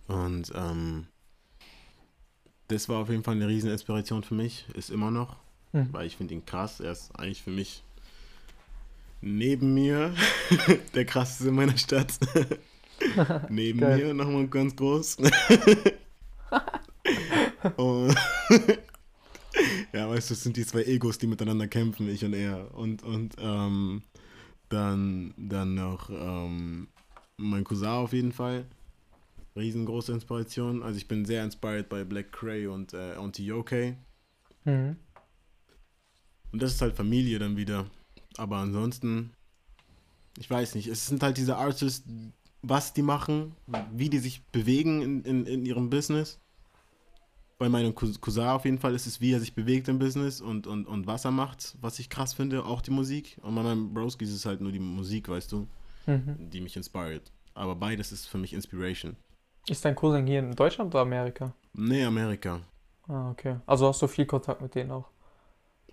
[0.06, 1.08] Und ähm,
[2.68, 5.34] das war auf jeden Fall eine riesen Inspiration für mich, ist immer noch,
[5.72, 5.92] hm.
[5.92, 6.78] weil ich finde ihn krass.
[6.78, 7.82] Er ist eigentlich für mich
[9.20, 10.14] neben mir
[10.94, 12.12] der krasseste in meiner Stadt.
[13.48, 13.98] neben Geil.
[13.98, 15.16] mir nochmal ganz groß.
[17.76, 18.14] und
[19.92, 22.72] ja, weißt du, es sind die zwei Egos, die miteinander kämpfen, ich und er.
[22.76, 24.04] Und, und ähm,
[24.70, 26.88] dann, dann noch ähm,
[27.36, 28.64] mein Cousin auf jeden Fall.
[29.56, 30.82] Riesengroße Inspiration.
[30.82, 33.96] Also ich bin sehr inspired bei Black Cray und äh, Auntie Yoke.
[34.64, 34.96] Mhm.
[36.52, 37.86] Und das ist halt Familie dann wieder.
[38.36, 39.32] Aber ansonsten,
[40.38, 42.08] ich weiß nicht, es sind halt diese Artists,
[42.62, 43.56] was die machen,
[43.92, 46.38] wie die sich bewegen in, in, in ihrem Business
[47.60, 50.66] bei meinem Cousin auf jeden Fall ist es, wie er sich bewegt im Business und,
[50.66, 53.36] und, und was er macht, was ich krass finde, auch die Musik.
[53.42, 55.68] Und bei meinem Broski ist es halt nur die Musik, weißt du,
[56.06, 56.36] mhm.
[56.38, 57.30] die mich inspiriert.
[57.52, 59.14] Aber beides ist für mich Inspiration.
[59.68, 61.52] Ist dein Cousin hier in Deutschland oder Amerika?
[61.74, 62.60] Nee, Amerika.
[63.06, 63.56] Ah, okay.
[63.66, 65.10] Also hast du viel Kontakt mit denen auch?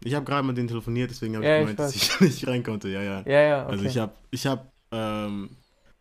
[0.06, 2.48] Ich habe gerade mit denen telefoniert, deswegen habe ja, ich gemeint, ich dass ich nicht
[2.48, 2.88] rein konnte.
[2.88, 3.24] Ja, ja.
[3.26, 3.66] Ja, ja.
[3.66, 3.72] Also okay.
[3.74, 5.50] Also ich habe ich hab, ähm,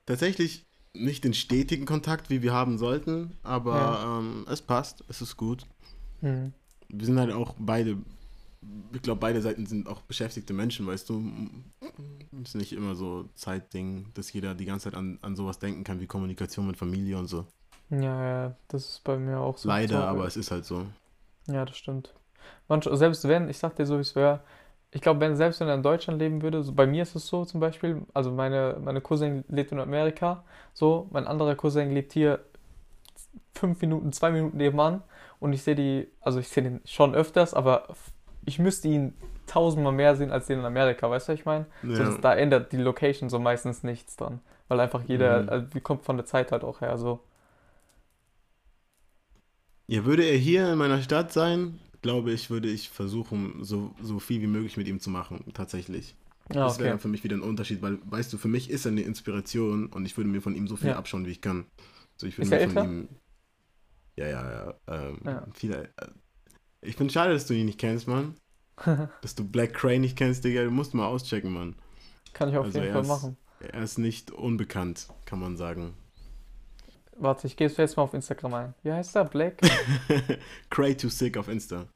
[0.04, 0.64] tatsächlich
[0.98, 4.18] nicht den stetigen Kontakt, wie wir haben sollten, aber ja.
[4.18, 5.64] ähm, es passt, es ist gut.
[6.20, 6.52] Mhm.
[6.88, 7.96] Wir sind halt auch beide,
[8.92, 11.22] ich glaube, beide Seiten sind auch beschäftigte Menschen, weißt du.
[12.42, 15.84] Es ist nicht immer so Zeitding, dass jeder die ganze Zeit an, an sowas denken
[15.84, 17.46] kann, wie Kommunikation mit Familie und so.
[17.90, 19.68] Ja, ja, das ist bei mir auch so.
[19.68, 20.86] Leider, aber es ist halt so.
[21.46, 22.14] Ja, das stimmt.
[22.68, 24.40] Manch, selbst wenn, ich sag dir so, wie es wäre,
[24.96, 27.26] ich glaube, wenn, selbst wenn er in Deutschland leben würde, so bei mir ist es
[27.26, 32.14] so zum Beispiel, also meine, meine Cousin lebt in Amerika, so, mein anderer Cousin lebt
[32.14, 32.40] hier
[33.54, 35.02] fünf Minuten, zwei Minuten nebenan
[35.38, 37.88] und ich sehe die, also ich sehe den schon öfters, aber
[38.46, 39.12] ich müsste ihn
[39.46, 41.66] tausendmal mehr sehen als den in Amerika, weißt du, was ich meine?
[41.82, 42.10] Ja.
[42.10, 45.48] So, da ändert die Location so meistens nichts dran, weil einfach jeder, Mhm.
[45.50, 47.20] also, die kommt von der Zeit halt auch her, so.
[49.88, 54.20] Ja, würde er hier in meiner Stadt sein, glaube ich, würde ich versuchen, so, so
[54.20, 56.14] viel wie möglich mit ihm zu machen, tatsächlich.
[56.52, 56.90] Ja, Das wäre okay.
[56.92, 59.86] dann für mich wieder ein Unterschied, weil, weißt du, für mich ist er eine Inspiration
[59.88, 60.96] und ich würde mir von ihm so viel Ja.
[60.96, 61.66] abschauen, wie ich kann.
[62.16, 63.08] So, ich würde mir er von ihm.
[64.14, 64.74] Ja, ja, ja.
[64.86, 65.46] Ähm, Ja.
[65.54, 66.06] Viele, äh,
[66.82, 68.36] ich finde schade, dass du ihn nicht kennst, Mann.
[69.22, 70.62] Dass du Black Crane nicht kennst, Digga.
[70.62, 71.74] Du musst mal auschecken, Mann.
[72.34, 73.36] Kann ich auf Also jeden er Fall ist- machen.
[73.58, 75.94] Er ist nicht unbekannt, kann man sagen.
[77.18, 78.74] Warte, ich gehe jetzt mal auf Instagram ein.
[78.82, 79.24] Wie heißt der?
[79.24, 79.58] Black?
[80.70, 81.86] Cray to Sick auf Insta.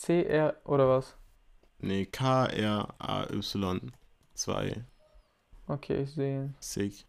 [0.00, 1.16] CR oder was?
[1.78, 3.92] Nee, K-R-A-Y
[4.34, 4.84] 2
[5.66, 6.54] Okay, ich sehe ihn.
[6.60, 7.06] Sick.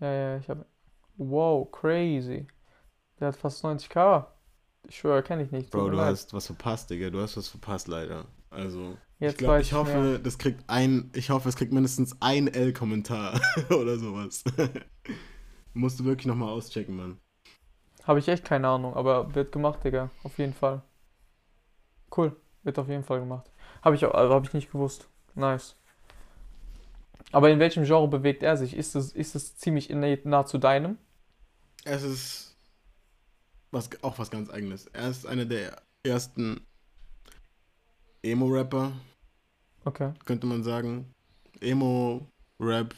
[0.00, 0.66] Ja, ja, ich habe.
[1.16, 2.46] Wow, crazy.
[3.20, 4.26] Der hat fast 90k.
[4.88, 5.70] Ich schwöre, kenne ich nicht.
[5.70, 6.12] Bro, du leid.
[6.12, 7.10] hast was verpasst, Digga.
[7.10, 8.26] Du hast was verpasst, leider.
[8.50, 10.18] Also, Jetzt ich, glaub, ich hoffe, mehr.
[10.18, 13.40] das kriegt ein, ich hoffe, es kriegt mindestens ein L-Kommentar
[13.70, 14.44] oder sowas.
[15.74, 17.18] Musst du wirklich nochmal auschecken, Mann.
[18.04, 20.10] Habe ich echt keine Ahnung, aber wird gemacht, Digga.
[20.22, 20.82] Auf jeden Fall.
[22.16, 22.36] Cool.
[22.62, 23.50] Wird auf jeden Fall gemacht.
[23.82, 25.08] Habe ich, also habe ich nicht gewusst.
[25.34, 25.76] Nice.
[27.32, 28.74] Aber in welchem Genre bewegt er sich?
[28.76, 30.98] Ist es, ist es ziemlich nah, nah zu deinem?
[31.84, 32.56] Es ist
[33.70, 34.86] was, auch was ganz eigenes.
[34.86, 36.60] Er ist einer der ersten
[38.22, 38.92] Emo-Rapper,
[39.84, 40.12] Okay.
[40.24, 41.14] könnte man sagen.
[41.60, 42.94] Emo-Rap.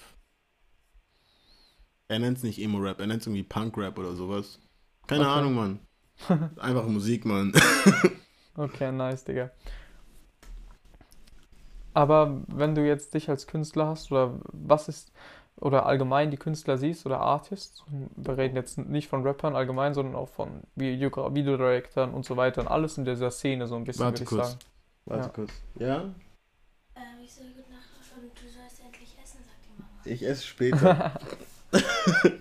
[2.08, 4.60] Er nennt es nicht Emo-Rap, er nennt es irgendwie Punk-Rap oder sowas.
[5.06, 5.30] Keine Okay.
[5.30, 5.80] Ahnung, Mann.
[6.58, 7.52] Einfache Musik, Mann.
[8.60, 9.50] Okay, nice, Digga.
[11.94, 15.12] Aber wenn du jetzt dich als Künstler hast, oder was ist,
[15.56, 17.82] oder allgemein die Künstler siehst, oder Artists,
[18.16, 22.60] wir reden jetzt nicht von Rappern allgemein, sondern auch von Video- Videodirectern und so weiter
[22.60, 24.48] und alles in dieser Szene so ein bisschen, Warte würde ich kurz.
[24.50, 24.58] sagen.
[25.06, 25.32] Warte Ja.
[25.34, 25.50] kurz.
[25.76, 25.96] Ja?
[26.94, 29.90] Ähm, ich soll gut Nacht und du sollst endlich essen, sagt die Mama.
[30.04, 31.12] Ich esse später.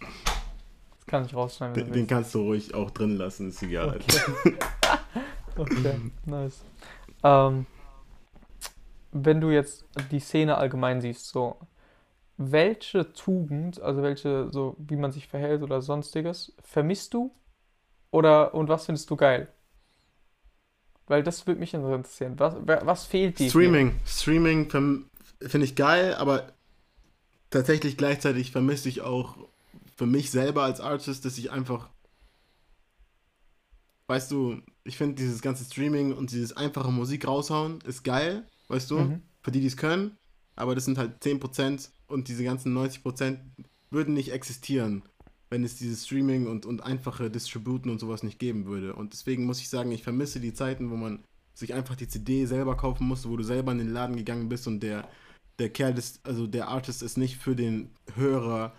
[0.00, 3.96] Das kann ich rausschneiden, den, den kannst du ruhig auch drin lassen, ist egal.
[3.96, 4.58] Okay.
[5.58, 6.64] Okay, nice.
[7.22, 7.66] Ähm,
[9.12, 11.58] wenn du jetzt die Szene allgemein siehst, so,
[12.36, 17.34] welche Tugend, also welche, so, wie man sich verhält oder sonstiges, vermisst du?
[18.10, 19.48] Oder, und was findest du geil?
[21.08, 22.34] Weil das würde mich interessieren.
[22.38, 23.50] Was, was fehlt dir?
[23.50, 23.98] Streaming.
[24.06, 24.70] Streaming
[25.40, 26.52] finde ich geil, aber
[27.50, 29.36] tatsächlich gleichzeitig vermisse ich auch
[29.96, 31.90] für mich selber als Artist, dass ich einfach.
[34.08, 38.90] Weißt du, ich finde dieses ganze Streaming und dieses einfache Musik raushauen ist geil, weißt
[38.90, 39.22] du, Mhm.
[39.42, 40.16] für die, die es können,
[40.56, 43.38] aber das sind halt 10% und diese ganzen 90%
[43.90, 45.02] würden nicht existieren,
[45.50, 48.94] wenn es dieses Streaming und, und einfache Distributen und sowas nicht geben würde.
[48.94, 51.22] Und deswegen muss ich sagen, ich vermisse die Zeiten, wo man
[51.54, 54.66] sich einfach die CD selber kaufen musste, wo du selber in den Laden gegangen bist
[54.66, 55.08] und der,
[55.58, 58.74] der Kerl ist, also der Artist ist nicht für den Hörer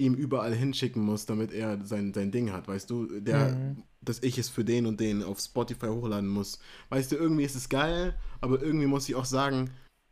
[0.00, 3.20] ihm überall hinschicken muss, damit er sein, sein Ding hat, weißt du?
[3.20, 3.82] Der, Mhm.
[4.00, 6.58] dass ich es für den und den auf Spotify hochladen muss.
[6.88, 9.70] Weißt du, irgendwie ist es geil, aber irgendwie muss ich auch sagen,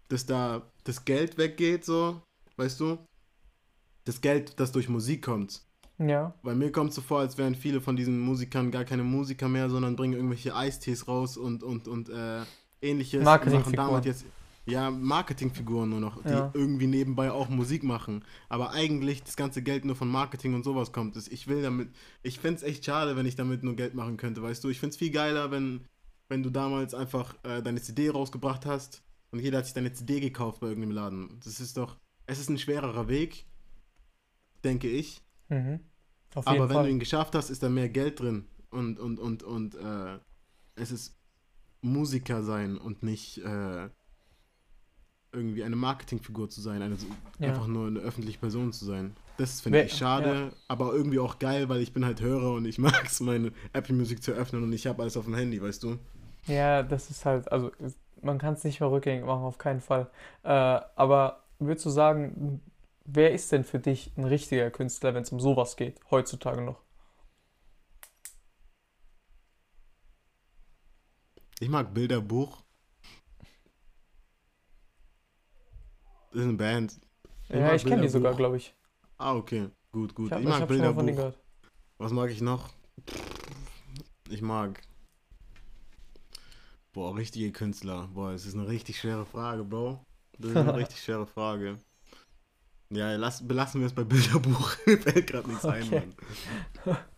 [0.08, 2.20] dass da das Geld weggeht, so,
[2.56, 2.98] weißt du?
[4.04, 5.62] Das Geld, das durch Musik kommt.
[5.98, 9.02] Ja, Bei mir kommt es so vor, als wären viele von diesen Musikern gar keine
[9.02, 12.42] Musiker mehr, sondern bringen irgendwelche Eistees raus und, und, und äh,
[12.80, 13.24] ähnliches.
[13.24, 13.76] Marketingfiguren.
[13.76, 14.24] Machen damit jetzt,
[14.68, 16.50] ja, Marketingfiguren nur noch, die Ja.
[16.52, 18.22] irgendwie nebenbei auch Musik machen.
[18.48, 21.16] Aber eigentlich das ganze Geld nur von Marketing und sowas kommt.
[21.16, 21.88] Ich will damit,
[22.22, 24.68] ich find's echt schade, wenn ich damit nur Geld machen könnte, weißt du.
[24.68, 25.86] Ich find's viel geiler, wenn,
[26.28, 30.20] wenn du damals einfach äh, deine CD rausgebracht hast und jeder hat sich deine CD
[30.20, 31.40] gekauft bei irgendeinem Laden.
[31.44, 33.46] Das ist doch, es ist ein schwererer Weg,
[34.64, 35.22] denke ich.
[35.48, 35.80] mhm.
[36.34, 36.84] Auf jeden Aber wenn Fall.
[36.84, 38.44] du ihn geschafft hast, ist da mehr Geld drin.
[38.68, 40.18] Und, und, und, und äh,
[40.74, 41.16] es ist
[41.80, 43.88] Musiker sein und nicht äh,
[45.32, 46.96] irgendwie eine Marketingfigur zu sein, eine,
[47.38, 47.48] Ja.
[47.48, 49.14] einfach nur eine öffentliche Person zu sein.
[49.36, 52.78] Das finde ich schade, aber irgendwie auch geil, weil ich bin halt Hörer und ich
[52.78, 55.82] mag es, meine Apple Music zu öffnen und ich habe alles auf dem Handy, weißt
[55.82, 55.98] du?
[56.46, 57.70] Ja, das ist halt, also
[58.22, 60.10] man kann es nicht mehr rückgängig machen, auf keinen Fall.
[60.42, 62.60] Äh, aber würdest du sagen,
[63.04, 66.80] wer ist denn für dich ein richtiger Künstler, wenn es um sowas geht, heutzutage noch?
[71.60, 72.62] Ich mag Bilderbuch.
[76.30, 77.00] Das ist eine Band.
[77.48, 78.74] ja, mag ich kenne die sogar, glaube ich.
[79.16, 79.68] Ah, okay.
[79.92, 80.26] Gut, gut.
[80.26, 81.16] Ich habe ich ich mag hab schon mal von denen Bilderbuch.
[81.16, 81.38] gehört.
[81.98, 82.68] Was mag ich noch?
[84.28, 84.80] Ich mag.
[86.92, 88.08] Boah, richtige Künstler.
[88.12, 90.04] Boah, das ist eine richtig schwere Frage, Bro.
[90.38, 91.78] Das ist eine richtig schwere Frage.
[92.90, 94.70] Ja, lass, belassen wir es bei Bilderbuch.
[94.84, 96.02] Fällt gerade nichts ein, Okay.
[96.84, 96.96] Mann.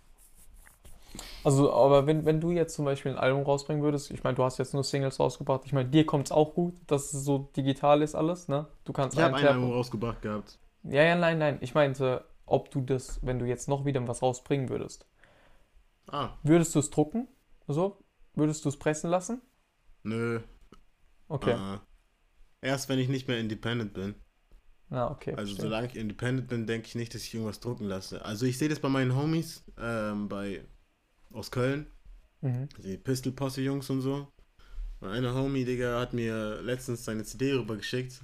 [1.42, 4.44] Also, aber wenn, wenn du jetzt zum Beispiel ein Album rausbringen würdest, ich meine, du
[4.44, 7.50] hast jetzt nur Singles rausgebracht, ich meine, dir kommt es auch gut, dass es so
[7.56, 8.66] digital ist alles, ne?
[8.84, 9.46] Du kannst Ich habe ein.
[9.46, 10.58] Album rausgebracht gehabt.
[10.82, 11.58] Ja, ja, nein, nein.
[11.62, 15.06] Ich meinte, ob du das, wenn du jetzt noch wieder was rausbringen würdest,
[16.08, 17.28] Ah, würdest du es drucken?
[17.66, 18.04] So?
[18.34, 19.40] Würdest du es pressen lassen?
[20.02, 20.40] nö.
[21.28, 21.54] Okay.
[21.54, 21.80] Ah.
[22.62, 24.14] Erst wenn ich nicht mehr independent bin.
[24.90, 25.36] Na, okay.
[25.36, 25.62] Also verstehe.
[25.62, 28.24] solange ich independent bin, denke ich nicht, dass ich irgendwas drucken lasse.
[28.24, 30.64] Also ich sehe das bei meinen Homies ähm, bei,
[31.32, 31.86] aus Köln,
[32.42, 32.68] Mhm.
[32.82, 34.26] die Pistol Posse Jungs und so.
[35.00, 38.20] Und einer Homie, Digga, hat mir letztens seine CD rübergeschickt.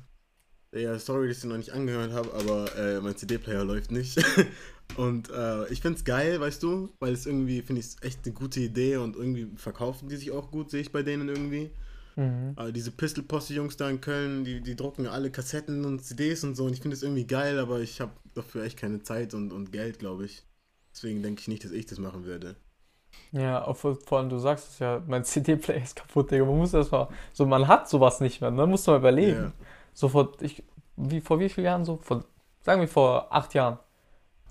[0.73, 4.23] Ja, sorry, dass ich ihn noch nicht angehört habe, aber äh, mein CD-Player läuft nicht.
[4.97, 8.61] und äh, ich find's geil, weißt du, weil es irgendwie, finde ich, echt eine gute
[8.61, 11.71] Idee und irgendwie verkaufen die sich auch gut, sehe ich bei denen irgendwie.
[12.17, 12.53] Mhm.
[12.57, 16.45] Aber diese Pistol Posse Jungs da in Köln, die, die drucken alle Kassetten und CDs
[16.45, 19.33] und so und ich finde das irgendwie geil, aber ich habe dafür echt keine Zeit
[19.35, 20.45] und, und Geld, glaube ich.
[20.93, 22.57] Deswegen denke ich nicht, dass ich das machen würde.
[23.33, 26.45] Ja, vor, allem du sagst es ja, mein CD-Player ist kaputt, Digga.
[26.45, 28.67] Man muss das mal, so man hat sowas nicht mehr, ne?
[28.67, 29.43] Musst du mal überlegen.
[29.45, 29.53] Ja.
[29.93, 30.63] So vor, ich,
[30.97, 31.99] wie, vor wie vielen Jahren so?
[31.99, 32.25] Vor,
[32.63, 33.79] sagen wir vor acht Jahren.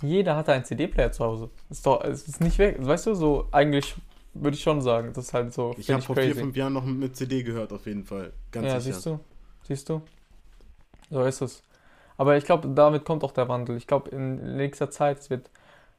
[0.02, 1.50] Jeder hatte einen CD-Player zu Hause.
[1.70, 2.78] Ist doch, es ist nicht weg.
[2.80, 3.96] Weißt du, so eigentlich
[4.34, 6.42] würde ich schon sagen, das ist halt so, Ich habe vor vier, crazy.
[6.42, 8.34] fünf Jahren noch mit CD gehört, auf jeden Fall.
[8.52, 8.94] Ganz Ja, sicher.
[8.94, 9.20] siehst du?
[9.64, 10.02] Siehst du?
[11.10, 11.64] So ist es.
[12.18, 13.78] Aber ich glaube, damit kommt auch der Wandel.
[13.78, 15.50] Ich glaube, in nächster Zeit, es wird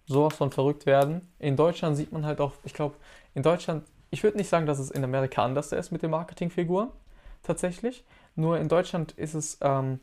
[0.06, 1.32] sowas von verrückt werden.
[1.38, 2.96] In Deutschland sieht man halt auch, ich glaube,
[3.34, 6.90] in Deutschland, ich würde nicht sagen, dass es in Amerika anders ist mit den Marketingfiguren,
[7.42, 8.04] tatsächlich.
[8.34, 10.00] Nur in Deutschland ist es, ähm,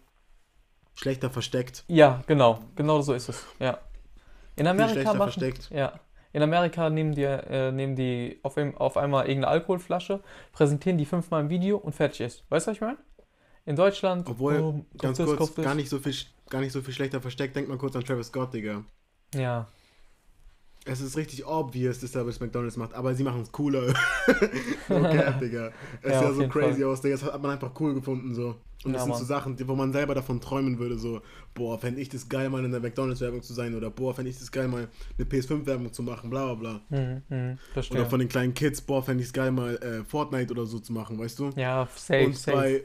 [0.95, 1.83] Schlechter versteckt.
[1.87, 3.79] ja, genau, genau so ist es, ja.
[4.55, 5.69] In Amerika machen, versteckt.
[5.71, 5.99] ja.
[6.33, 11.41] In Amerika nehmen die, äh, nehmen die auf, auf einmal irgendeine Alkoholflasche, präsentieren die fünfmal
[11.41, 12.43] im Video und fertig ist.
[12.49, 12.97] Weißt du, was ich meine?
[13.65, 15.63] In Deutschland, Obwohl, oh, Ganz kurz, das.
[15.63, 16.13] gar nicht, so viel,
[16.49, 17.55] gar nicht so viel schlechter versteckt.
[17.55, 18.83] Denk mal kurz an Travis Scott, Digga.
[19.35, 19.67] Ja,
[20.85, 23.93] Es ist richtig obvious, dass er das McDonalds macht, aber sie machen es cooler.
[24.89, 25.71] no cap, Digga.
[26.01, 26.89] Es Ja, sah so crazy Fall.
[26.91, 27.15] aus, Digga.
[27.15, 28.55] Das hat man einfach cool gefunden, so.
[28.83, 29.19] Und Ja, das sind Mann.
[29.19, 31.21] so Sachen, wo man selber davon träumen würde, so,
[31.53, 34.37] boah, fände ich das geil, mal in der McDonalds-Werbung zu sein, oder boah, fände ich
[34.37, 36.97] das geil, mal eine PS5-Werbung zu machen, bla bla bla.
[36.99, 38.01] mhm, mhm, verstehe.
[38.01, 40.79] Oder von den kleinen Kids, boah, fände ich es geil, mal äh, Fortnite oder so
[40.79, 41.51] zu machen, weißt du?
[41.55, 42.83] ja, safe, und safe.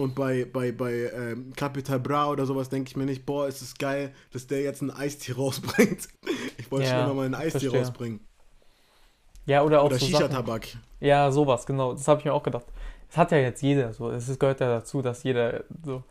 [0.00, 3.62] Und bei, bei, bei ähm, Capital Bra oder sowas denke ich mir nicht, boah, ist
[3.62, 6.08] es geil, dass der jetzt ein Eistee rausbringt.
[6.58, 7.78] Ich wollte Ja, schon immer mal einen Eistee verstehe.
[7.80, 8.20] rausbringen.
[9.46, 10.06] ja, oder auch Oder so.
[10.06, 10.68] Shisha-Tabak.
[11.00, 11.92] Ja, sowas, genau.
[11.94, 12.66] Das habe ich mir auch gedacht.
[13.08, 14.10] Das hat ja jetzt jeder so.
[14.10, 16.04] Es gehört ja dazu, dass jeder so.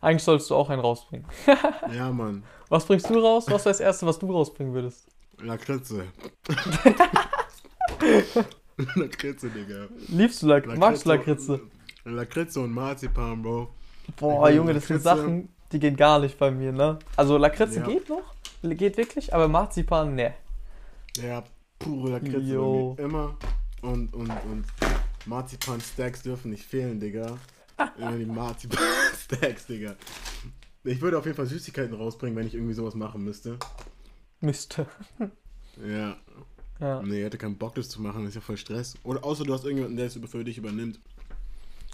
[0.00, 1.26] Eigentlich solltest du auch einen rausbringen.
[1.94, 2.42] Ja, Mann.
[2.68, 3.44] Was bringst du raus?
[3.48, 5.06] Was wäre das Erste, was du rausbringen würdest?
[5.38, 6.06] Lakritze.
[8.96, 9.88] Lakritze, Digga.
[10.08, 11.60] Liebst du Lak Magst du Lakritze?
[12.04, 13.70] Lakritze und Marzipan, Bro.
[14.16, 15.02] Boah, Junge, das sind.
[15.02, 16.98] Sachen, die gehen gar nicht bei mir, ne?
[17.16, 17.86] Also Lakritze Ja.
[17.86, 20.34] geht noch, geht wirklich, aber Marzipan, ne.
[21.16, 21.44] Ja,
[21.78, 22.96] pure Lakritze mir.
[22.98, 23.36] immer.
[23.82, 24.64] Und, und, und
[25.26, 27.36] Marzipan-Stacks dürfen nicht fehlen, Digga.
[27.98, 29.96] Immer die Marzipan-Stacks, Digga.
[30.84, 33.58] Ich würde auf jeden Fall Süßigkeiten rausbringen, wenn ich irgendwie sowas machen müsste.
[34.40, 34.86] Müsste.
[35.86, 36.16] Ja.
[36.80, 37.00] Ja.
[37.02, 38.94] Nee, ich hätte keinen Bock, das zu machen, das ist ja voll Stress.
[39.04, 41.00] Oder außer du hast irgendjemanden, der es für dich übernimmt.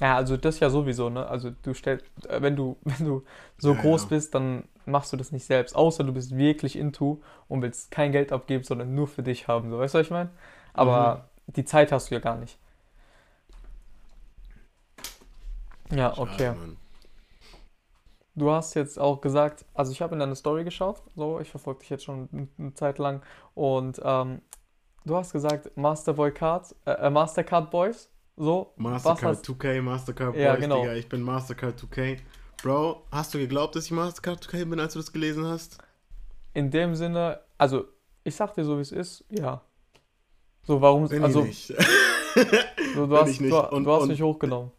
[0.01, 1.27] Ja, also das ja sowieso, ne?
[1.27, 3.25] Also du stellst, äh, wenn du, wenn du
[3.59, 4.09] so Ja, groß ja.
[4.09, 8.13] bist, dann machst du das nicht selbst, außer du bist wirklich into und willst kein
[8.13, 9.71] Geld abgeben, sondern nur für dich haben.
[9.71, 10.31] So, weißt du, was ich meine?
[10.73, 11.29] Aber Mhm.
[11.49, 12.59] die Zeit hast du ja gar nicht.
[15.91, 16.55] Ja, Schade, okay.
[16.55, 16.77] Mann.
[18.35, 21.81] Du hast jetzt auch gesagt, also ich habe in deine Story geschaut, so, ich verfolge
[21.81, 23.23] dich jetzt schon eine, eine Zeit lang
[23.55, 24.43] und ähm,
[25.05, 30.53] du hast gesagt Masterboy Card, äh, äh, Mastercard Boys, so, Mastercard hast 2K, Mastercard Ja,
[30.53, 30.81] Boys, genau.
[30.83, 32.19] Digga, ich bin Mastercard 2K.
[32.63, 35.79] Bro, hast du geglaubt, dass ich Mastercard 2K bin, als du das gelesen hast?
[36.55, 37.85] in dem Sinne, also
[38.25, 39.61] ich sag dir so wie es ist, ja.
[40.65, 41.67] So, warum, Bin also ich nicht.
[41.75, 42.45] so,
[42.95, 43.53] du, bin hast, ich nicht.
[43.53, 44.73] Und- du hast und- mich hochgenommen.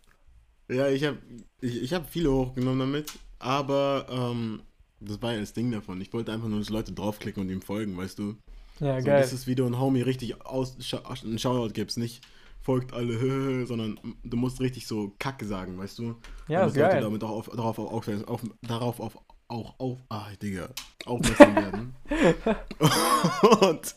[0.70, 1.18] ja, ich habe
[1.62, 4.62] ich, ich hab viele hochgenommen damit, aber ähm,
[5.00, 6.02] das war ja das Ding davon.
[6.02, 8.36] Ich wollte einfach nur, dass Leute draufklicken und ihm folgen, weißt du?
[8.82, 9.22] Ja, So, geil.
[9.22, 10.76] das ist, wie du ein Homie richtig aus,
[11.24, 12.22] einen Shoutout gibst, nicht
[12.70, 16.16] folgt alle, sondern du musst richtig so Kacke sagen, weißt du?
[16.48, 17.02] ja, damit ist geil.
[17.02, 20.70] damit auch auf, darauf, auf, auf, auf, darauf auf, auch auf, ah, Digga,
[21.08, 21.96] aufmerksam werden.
[23.62, 23.96] Und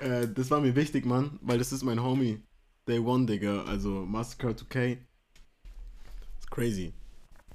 [0.00, 2.42] äh, das war mir wichtig, Mann, weil das ist mein Homie.
[2.88, 4.98] Day One, Digga, also Mastercard 2K.
[6.40, 6.94] Ist crazy.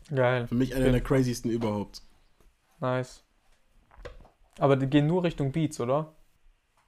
[0.09, 2.01] Geil, Für mich einer jeden der craziesten überhaupt.
[2.79, 3.25] nice.
[4.57, 6.15] Aber die gehen nur Richtung Beats, oder?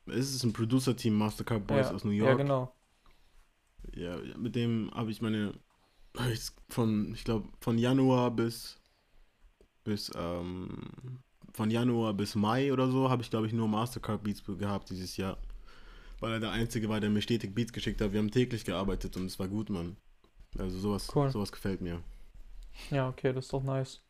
[0.05, 1.93] Es ist ein Producer-Team, Mastercard Boys ja.
[1.93, 2.37] aus New Ja, York.
[2.37, 2.73] genau.
[3.95, 5.53] Ja, mit dem habe ich meine,
[6.69, 8.77] von, ich glaube, von Januar bis,
[9.83, 11.19] bis, ähm,
[11.53, 15.17] von Januar bis Mai oder so habe ich, glaube ich, nur Mastercard Beats gehabt dieses
[15.17, 15.37] Jahr.
[16.19, 18.13] Weil er der Einzige war, der mir stetig Beats geschickt hat.
[18.13, 19.97] Wir haben täglich gearbeitet und es war gut, Mann.
[20.57, 21.29] Also sowas, Cool.
[21.29, 22.01] sowas gefällt mir.
[22.91, 24.01] Ja, okay, das ist doch nice.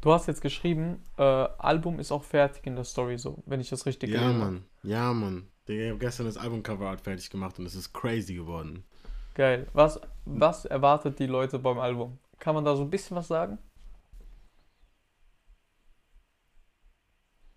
[0.00, 3.68] Du hast jetzt geschrieben, äh, Album ist auch fertig in der Story, so, wenn ich
[3.68, 4.64] das richtig Ja, gelesen Mann.
[4.82, 5.48] Ja, Mann.
[5.70, 8.84] Digga, Ich habe gestern das Albumcover-Art fertig gemacht und es ist crazy geworden.
[9.34, 9.66] Geil.
[9.72, 12.18] Was, was erwartet die Leute beim Album?
[12.38, 13.58] Kann man da so ein bisschen was sagen?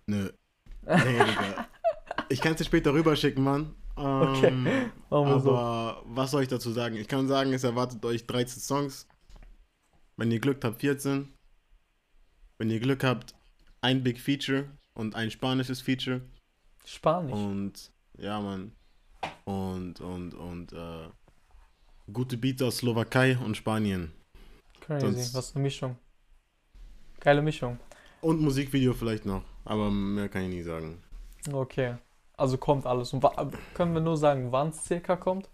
[0.08, 0.30] Nö.
[0.86, 1.68] Nee, Digga.
[2.30, 3.74] Ich kann es dir später rüberschicken, Mann.
[3.96, 4.64] Okay, Ähm,
[5.10, 5.56] Machen wir so.
[5.56, 6.96] aber was soll ich dazu sagen?
[6.98, 9.08] Ich kann sagen, es erwartet euch 13 Songs.
[10.18, 11.32] Wenn ihr Glück habt, 14.
[12.58, 13.34] Wenn ihr Glück habt,
[13.82, 16.22] ein Big Feature und ein spanisches Feature.
[16.86, 17.34] Spanisch.
[17.34, 18.72] Und ja, Mann.
[19.46, 21.08] Und, und, und, äh,
[22.12, 24.12] gute Beats aus Slowakei und Spanien.
[24.82, 25.06] Crazy.
[25.06, 25.98] sonst- Was eine Mischung.
[27.20, 27.80] Geile Mischung.
[28.22, 29.44] Und Musikvideo vielleicht noch.
[29.66, 31.02] Aber mehr kann ich nicht sagen.
[31.52, 31.96] Okay.
[32.36, 33.14] Also kommt alles.
[33.14, 33.24] Und
[33.74, 35.50] können wir nur sagen, wann es circa kommt?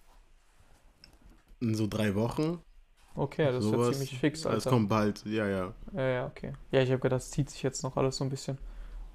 [1.60, 2.60] In so drei Wochen.
[3.16, 3.92] Okay, das ist ja sowas.
[3.92, 4.70] ziemlich fix, Es Alter.
[4.70, 5.74] kommt bald, ja, ja.
[5.94, 6.54] Ja, ja, okay.
[6.72, 8.58] Ja, ich habe gedacht, das zieht sich jetzt noch alles so ein bisschen.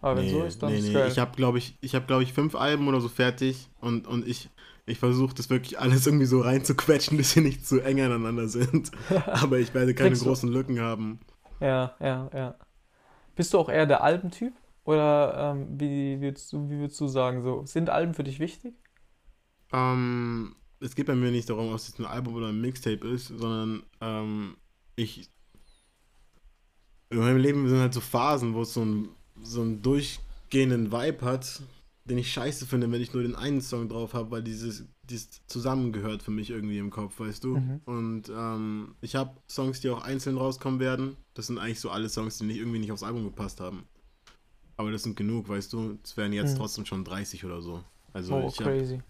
[0.04, 0.92] Aber wenn nee, so ist, dann nee, ist nee.
[0.92, 1.08] geil.
[1.10, 4.28] Ich habe, glaube ich, ich habe, glaube ich, fünf Alben oder so fertig und, und
[4.28, 4.50] ich,
[4.84, 8.90] ich versuche das wirklich alles irgendwie so reinzuquetschen, bis sie nicht zu eng aneinander sind.
[9.26, 11.20] Aber ich werde keine großen Lücken haben.
[11.58, 12.54] Ja, ja, ja.
[13.34, 14.52] Bist du auch eher der Albentyp?
[14.84, 18.74] Oder ähm, wie, würdest du, wie würdest du sagen, so, sind Alben für dich wichtig?
[19.72, 23.08] Ähm, es geht bei mir nicht darum, ob es jetzt ein Album oder ein Mixtape
[23.08, 24.58] ist, sondern ähm,
[24.96, 25.30] ich.
[27.08, 29.08] In meinem Leben sind halt so Phasen, wo es so, ein,
[29.42, 31.62] so einen durchgehenden Vibe hat,
[32.04, 35.40] den ich scheiße finde, wenn ich nur den einen Song drauf habe, weil dieses, dieses
[35.46, 37.56] zusammengehört für mich irgendwie im Kopf, weißt du?
[37.56, 37.80] Mhm.
[37.86, 41.16] Und ähm, ich habe Songs, die auch einzeln rauskommen werden.
[41.34, 43.84] Das sind eigentlich so alle Songs, die nicht, irgendwie nicht aufs Album gepasst haben.
[44.76, 45.98] Aber das sind genug, weißt du?
[46.04, 46.58] Es wären jetzt Mhm.
[46.58, 47.82] trotzdem schon 30 oder so.
[48.12, 49.00] Also oh, ich crazy.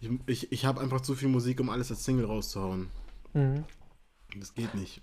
[0.00, 2.88] ich, ich, ich habe einfach zu viel Musik, um alles als Single rauszuhauen.
[3.34, 3.64] Mhm.
[4.36, 5.02] Das geht nicht.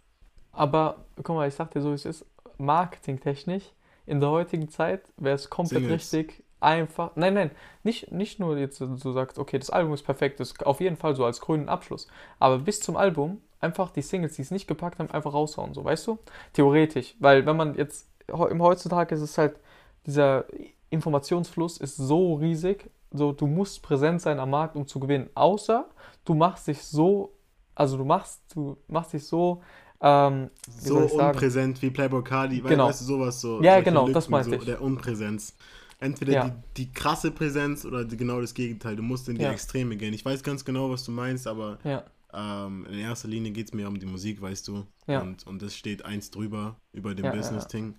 [0.52, 2.26] Aber guck mal, ich sag dir so, wie es ist,
[2.58, 3.64] marketingtechnisch,
[4.08, 6.14] in der heutigen Zeit wäre es komplett Singles.
[6.14, 7.12] richtig einfach.
[7.16, 7.52] Nein, nein,
[7.84, 10.98] nicht, nicht nur jetzt, du sagst, okay, das Album ist perfekt, das ist auf jeden
[10.98, 12.08] Fall so als grünen Abschluss.
[12.40, 15.84] Aber bis zum Album einfach die Singles, die es nicht gepackt haben, einfach raushauen, so,
[15.84, 16.18] weißt du?
[16.54, 17.16] Theoretisch.
[17.20, 19.60] Weil wenn man jetzt, im heutzutage ist es halt,
[20.06, 20.46] dieser
[20.90, 25.30] Informationsfluss ist so riesig, so, du musst präsent sein am Markt, um zu gewinnen.
[25.34, 25.86] Außer
[26.26, 27.34] du machst dich so,
[27.76, 29.62] also du machst, du machst dich so,
[30.02, 32.88] ähm, So unpräsent wie Playboy Cardi, weil, Genau.
[32.88, 33.62] weißt du, sowas so.
[33.64, 34.66] Ja, genau, das Lücken, meinte so, ich.
[34.66, 35.56] Der Unpräsenz.
[36.00, 36.50] Entweder Ja.
[36.50, 36.54] die,
[36.86, 38.96] die krasse Präsenz oder die, genau das Gegenteil.
[38.96, 39.52] Du musst in die Ja.
[39.52, 40.14] Extreme gehen.
[40.14, 43.74] Ich weiß ganz genau, was du meinst, aber Ja, ähm, in erster Linie geht es
[43.74, 44.86] mir um die Musik, weißt du.
[45.08, 47.32] Und, und das steht eins drüber, über dem.
[47.32, 47.96] Business-Ding.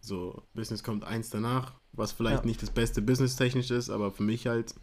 [0.00, 4.46] So, Business kommt eins danach, was vielleicht nicht das beste Business-technisch ist, aber für mich
[4.46, 4.74] halt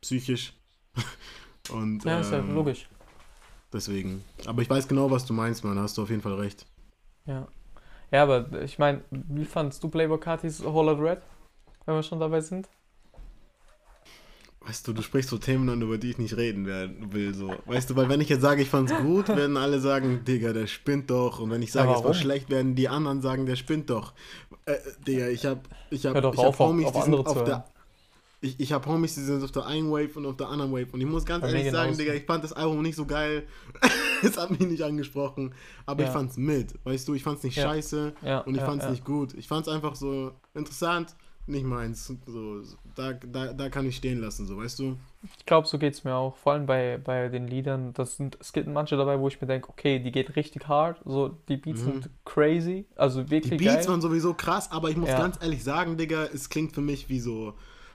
[0.00, 0.54] psychisch.
[1.70, 2.88] und ja, ist ja ähm, logisch.
[3.72, 4.24] Deswegen.
[4.46, 5.78] Aber ich weiß genau, was du meinst, Mann.
[5.78, 6.66] Hast du auf jeden Fall recht.
[7.26, 7.46] Ja.
[8.10, 11.18] Ja, aber ich meine, wie fandst du Playboy Cartis Whole Lotta Red?
[11.86, 12.68] Wenn wir schon dabei sind?
[14.62, 17.32] Weißt du, du sprichst so Themen an, über die ich nicht reden will.
[17.34, 17.54] So.
[17.64, 20.66] Weißt du, weil wenn ich jetzt sage, ich fand's gut, werden alle sagen, Digga, der
[20.66, 21.38] spinnt doch.
[21.40, 24.12] Und wenn ich sage, es war schlecht, werden die anderen sagen, der spinnt doch.
[24.66, 27.02] Äh, Digga, ich hab, ich hab, Hör doch ich hab auf, auf- Homies, auf die
[27.02, 27.64] sind auf der.
[28.42, 30.86] Ich, ich habe Homies, die sind auf der einen Wave und auf der anderen Wave.
[30.92, 31.96] Und ich muss ganz Bei ehrlich sagen.
[31.98, 33.42] Digga, ich fand das Album nicht so geil.
[34.22, 35.54] es hat mich nicht angesprochen.
[35.84, 36.12] Aber ich Ja.
[36.14, 36.74] fand's mit.
[36.84, 37.64] Weißt du, ich fand's nicht Ja.
[37.64, 38.14] scheiße.
[38.24, 39.34] Ja, Und ich fand's nicht gut.
[39.34, 41.14] Ich fand's einfach so interessant,
[41.46, 42.06] nicht meins.
[42.26, 42.62] So,
[42.94, 44.96] da, da, da kann ich stehen lassen, so, weißt du?
[45.38, 46.34] Ich glaube, so geht es mir auch.
[46.36, 47.92] Vor allem bei, bei den Liedern.
[47.92, 50.98] Das sind, es gibt manche dabei, wo ich mir denke, okay, die geht richtig hart.
[51.04, 51.84] So, die Beats Mhm.
[51.92, 52.86] sind crazy.
[52.96, 53.88] Also Die wirklich Beats geil.
[53.88, 57.20] waren sowieso krass, aber ich muss ganz ehrlich sagen, Digga, es klingt für mich wie
[57.20, 57.52] so,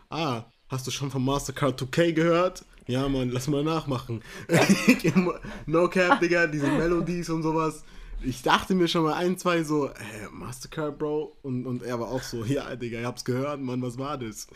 [0.10, 2.66] ah, hast du schon von Mastercard 2K gehört?
[2.88, 4.22] Ja, Mann, lass mal nachmachen.
[5.66, 7.84] no cap, Digga, diese Melodies und sowas.
[8.22, 9.94] Ich dachte mir schon mal ein, zwei so, äh,
[10.32, 11.38] Mastercard, Bro.
[11.42, 14.48] Und, und er war auch so, ja, Digga, ich hab's gehört, Mann, was war das?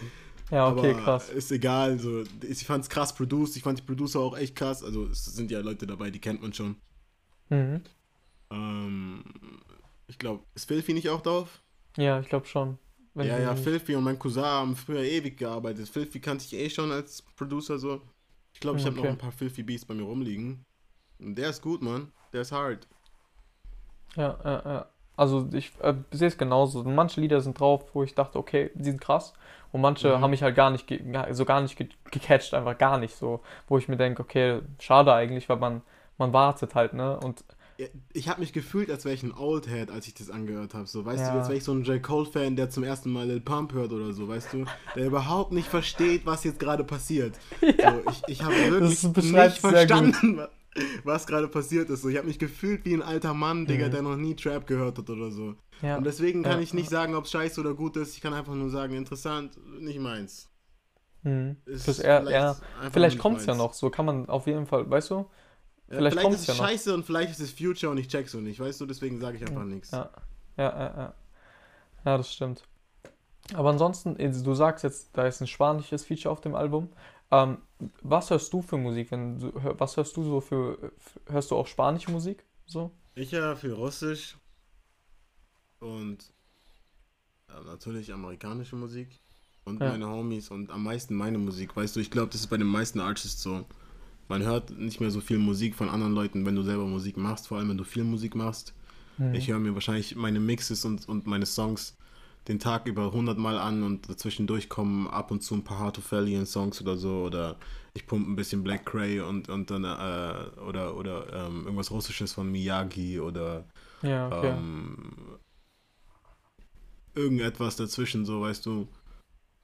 [0.52, 1.30] Ja, okay, aber krass.
[1.30, 4.84] ist egal, so, ich fand's krass produced, ich fand die Producer auch echt krass.
[4.84, 6.76] Also es sind ja Leute dabei, die kennt man schon.
[7.50, 7.82] Mhm.
[8.52, 9.24] Ähm,
[10.08, 11.62] ich glaube, ist Filthy nicht auch drauf?
[11.98, 12.78] Ja, ich glaube schon.
[13.22, 15.90] Ja, ja, Filthy und mein Cousin haben früher ewig gearbeitet.
[15.90, 18.02] Filthy kannte ich eh schon als Producer so.
[18.54, 18.96] Ich glaube, ich habe Okay.
[18.96, 20.66] noch ein paar Filthy Beats bei mir rumliegen.
[21.20, 22.12] Und der ist gut, Mann.
[22.34, 22.88] Der ist hard.
[24.16, 24.86] Ja, ja, ja.
[25.16, 26.84] Also ich äh, sehe es genauso.
[26.84, 29.34] Manche Lieder sind drauf, wo ich dachte, okay, die sind krass.
[29.72, 30.22] Und manche Mhm.
[30.22, 31.02] haben mich halt gar nicht, ge
[31.32, 33.42] so gar nicht ge gecatcht, einfach gar nicht so.
[33.68, 35.82] Wo ich mir denke, okay, schade eigentlich, weil man,
[36.18, 37.20] man wartet halt, ne?
[37.20, 37.44] Und
[38.14, 40.86] Ich habe mich gefühlt, als wäre ich ein Oldhead, als ich das angehört habe.
[40.86, 41.32] So, weißt Ja.
[41.32, 42.02] du, als wäre ich so ein J.
[42.04, 44.66] Cole-Fan, der zum ersten Mal Lil Pump hört oder so, weißt du?
[44.96, 47.40] Der überhaupt nicht versteht, was jetzt gerade passiert.
[47.62, 49.72] So, ich ich habe wirklich nicht gut.
[49.72, 50.50] verstanden, wa-
[51.06, 52.02] was gerade passiert ist.
[52.02, 53.92] So, ich habe mich gefühlt wie ein alter Mann, Digga, Mhm.
[53.92, 55.56] der noch nie Trap gehört hat oder so.
[55.82, 56.60] ja, Und deswegen kann Ja.
[56.60, 58.16] ich nicht sagen, ob es scheiße oder gut ist.
[58.16, 60.50] Ich kann einfach nur sagen, interessant, nicht meins.
[61.24, 61.58] mhm.
[61.66, 62.58] Ist Das eher, vielleicht ja,
[62.92, 63.74] vielleicht kommt es ja noch.
[63.74, 65.26] So kann man auf jeden Fall, weißt du?
[65.90, 66.68] Ja, vielleicht vielleicht ist ja es noch.
[66.68, 68.86] scheiße und vielleicht ist es Future und ich check's so nicht, weißt du?
[68.86, 69.92] Deswegen sage ich einfach nichts.
[69.92, 70.10] Ja,
[70.58, 71.14] ja, ja, ja.
[72.06, 72.64] Ja, das stimmt.
[73.54, 76.90] Aber ansonsten, du sagst jetzt, da ist ein spanisches Feature auf dem Album.
[77.32, 77.58] Ähm,
[78.02, 79.12] was hörst du für Musik?
[79.12, 80.92] Wenn du, was hörst du so für,
[81.28, 82.46] hörst du auch spanische Musik?
[82.66, 82.92] So?
[83.16, 84.38] Ich höre viel Russisch
[85.80, 86.32] und
[87.48, 89.20] ja, natürlich amerikanische Musik
[89.66, 89.90] und Ja.
[89.90, 91.76] meine Homies und am meisten meine Musik.
[91.76, 93.66] Weißt du, ich glaube, das ist bei den meisten Artists so.
[94.30, 97.48] Man hört nicht mehr so viel Musik von anderen Leuten, wenn du selber Musik machst,
[97.48, 98.74] vor allem wenn du viel Musik machst.
[99.18, 99.34] Mhm.
[99.34, 101.98] Ich höre mir wahrscheinlich meine Mixes und, und meine Songs
[102.48, 106.46] den Tag über 100 Mal an und zwischendurch kommen ab und zu ein paar Hartofallian
[106.46, 107.58] Songs oder so oder
[107.94, 112.32] ich pumpe ein bisschen Black Cray und, und dann äh, oder oder ähm, irgendwas Russisches
[112.32, 113.66] von Miyagi oder
[114.02, 114.54] Ja, okay.
[114.58, 115.12] ähm,
[117.16, 118.88] irgendetwas dazwischen, so weißt du.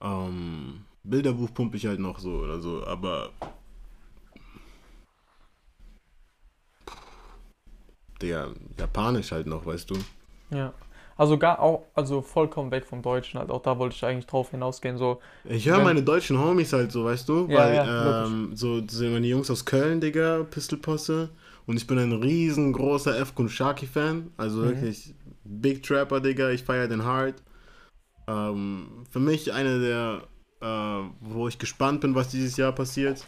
[0.00, 3.30] Ähm, Bilderbuch pumpe ich halt noch so oder so, aber
[8.20, 8.48] der
[8.78, 9.96] Japanisch halt noch, weißt du.
[10.50, 10.72] Ja.
[11.18, 13.50] Also gar auch, also vollkommen weg vom Deutschen halt.
[13.50, 14.98] Auch da wollte ich eigentlich drauf hinausgehen.
[14.98, 17.46] So, Ich höre meine deutschen Homies halt so, weißt du?
[17.48, 21.30] Ja, Weil, ja, ähm, so sind meine Jungs aus Köln, Digga, Pistolposse.
[21.66, 23.32] Und ich bin ein riesengroßer F.
[23.48, 24.30] Shaki-Fan.
[24.36, 24.68] Also Mhm.
[24.68, 25.14] wirklich
[25.44, 26.50] Big Trapper, Digga.
[26.50, 27.42] Ich feiere den hard.
[28.28, 30.22] Ähm, für mich eine der,
[30.60, 33.24] äh, wo ich gespannt bin, was dieses Jahr passiert.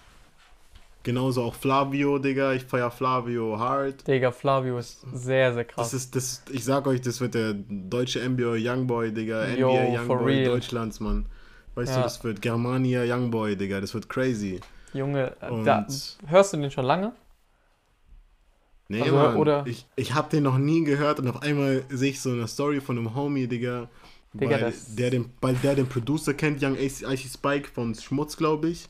[1.09, 2.53] Genauso auch Flavio, Digga.
[2.53, 4.07] Ich feiere Flavio hard.
[4.07, 5.91] Digga, Flavio ist sehr, sehr krass.
[5.91, 9.47] Das ist, das, ich sag euch, das wird der deutsche NBA Youngboy, Digga.
[9.47, 10.45] NBA Youngboy.
[10.45, 11.25] Deutschlands, Mann.
[11.77, 11.97] Weißt Ja.
[11.97, 13.81] du, das wird Germania Youngboy, Digga.
[13.81, 14.61] Das wird crazy.
[14.93, 15.87] Junge, äh, da,
[16.27, 17.13] hörst du den schon lange?
[18.89, 19.37] nee, also, Mann.
[19.37, 22.47] oder- Ich, ich hab den noch nie gehört und auf einmal sehe ich so eine
[22.49, 23.89] Story von einem Homie, Digga.
[24.35, 28.37] Digga, weil, der den, weil der den Producer kennt, Young AC Icy Spike von Schmutz,
[28.37, 28.87] glaube ich.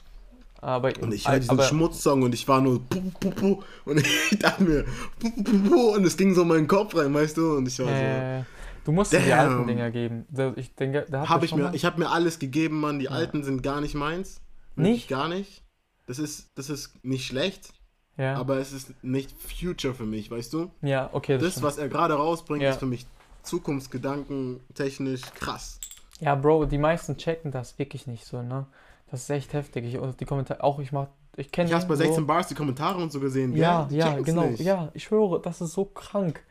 [0.61, 3.99] Aber, Und ich höre diesen aber, Schmutzsong und ich war nur puh, puh, puh, und
[4.31, 4.85] ich dachte mir
[5.21, 7.57] puh, puh, puh, puh, und es ging so in meinen Kopf rein, weißt du?
[7.57, 7.93] Und ich war so.
[7.93, 8.43] äh,
[8.85, 9.67] du musst dir die alten Damn.
[9.69, 10.27] Dinger geben.
[10.57, 12.99] Ich denke, da Hab ich mir, mal- ich habe mir alles gegeben, Mann.
[12.99, 14.41] Die alten sind gar nicht meins.
[14.75, 15.09] Nicht?
[15.09, 15.63] Gar nicht.
[16.07, 17.73] Das ist, das ist nicht schlecht,
[18.17, 18.35] ja.
[18.37, 20.71] aber es ist nicht Future für mich, weißt du?
[20.83, 22.71] ja, okay, das, Das, was er gerade rausbringt, Ja.
[22.71, 23.07] ist für mich
[23.43, 25.79] Zukunftsgedanken technisch krass.
[26.21, 28.67] Ja, Bro, die meisten checken das wirklich nicht so, ne?
[29.11, 29.85] Das ist echt heftig.
[29.87, 32.49] Ich, und die Kommentare, auch ich mach, ich kenne Ich habe bei so, 16 Bars
[32.49, 33.57] die Kommentare und so gesehen.
[33.57, 34.47] Ja, ja, genau.
[34.47, 34.61] nicht.
[34.61, 36.43] Ja, ich schwöre, das ist so krank.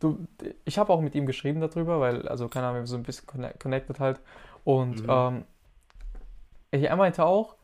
[0.00, 0.18] Du,
[0.64, 3.26] ich habe auch mit ihm geschrieben darüber, weil, also keine Ahnung, wir so ein bisschen
[3.26, 4.20] conne- connected halt.
[4.64, 5.10] Und Mhm.
[5.10, 5.44] ähm,
[6.70, 7.56] er meinte auch,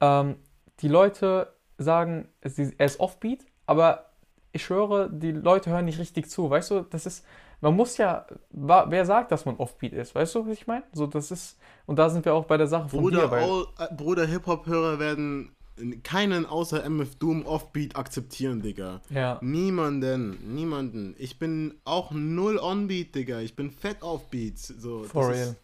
[0.00, 0.36] ähm,
[0.80, 4.06] die Leute sagen, er ist offbeat, aber
[4.52, 6.50] ich schwöre, die Leute hören nicht richtig zu.
[6.50, 7.24] Weißt du, das ist,
[7.60, 10.14] man muss ja, wer sagt, dass man offbeat ist?
[10.14, 10.84] Weißt du, was ich meine?
[10.92, 13.66] So, das ist, und da sind wir auch bei der Sache von Bruder, dir, all,
[13.78, 15.54] äh, Bruder Hip-Hop-Hörer werden
[16.02, 19.00] keinen außer MF Doom Offbeat akzeptieren, Digga.
[19.10, 21.14] ja, Niemanden, niemanden.
[21.18, 23.40] Ich bin auch null Onbeat, Digga.
[23.40, 24.58] Ich bin fett Offbeat.
[24.58, 25.48] So, For real.
[25.48, 25.56] Ist,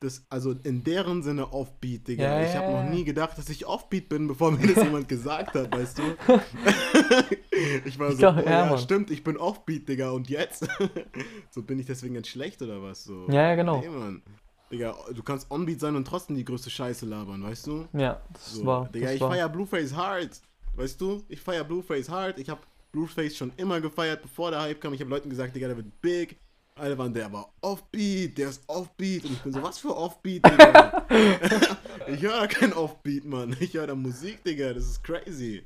[0.00, 2.22] das, also in deren Sinne Offbeat, Digga.
[2.22, 2.90] Ja, ich ja, habe noch ja.
[2.90, 6.02] nie gedacht, dass ich Offbeat bin, bevor mir das jemand gesagt hat, weißt du?
[7.84, 8.78] ich war so, glaub, oh, ja, ja, Mann.
[8.78, 10.10] stimmt, ich bin Offbeat, Digga.
[10.10, 10.68] Und jetzt?
[11.50, 13.04] so bin ich deswegen jetzt schlecht oder was?
[13.04, 13.26] So.
[13.28, 13.80] Ja, ja, genau.
[13.80, 14.22] Nee, Mann.
[14.70, 17.86] Digga, du kannst Onbeat sein und trotzdem die größte Scheiße labern, weißt du?
[17.92, 20.40] ja, das So, war, Digga, das ich war, feier Blueface hard.
[20.74, 21.22] Weißt du?
[21.28, 22.38] Ich feier Blueface hard.
[22.38, 24.92] Ich hab Blueface schon immer gefeiert, bevor der Hype kam.
[24.92, 26.36] Ich habe Leuten gesagt, Digga, der wird big.
[26.76, 29.24] Alle waren, der war offbeat, der ist offbeat.
[29.24, 31.06] Und ich bin so, was für offbeat, Digga?
[32.06, 33.56] ich höre kein Offbeat, Mann.
[33.60, 34.74] Ich höre da Musik, Digga.
[34.74, 35.64] Das ist crazy.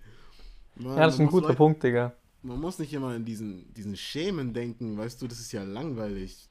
[0.76, 2.14] Mann, ja, das ist man ein guter Leute- Punkt, Digga.
[2.42, 5.26] Man muss nicht immer in diesen, diesen Schemen denken, weißt du?
[5.26, 6.48] Das ist ja langweilig.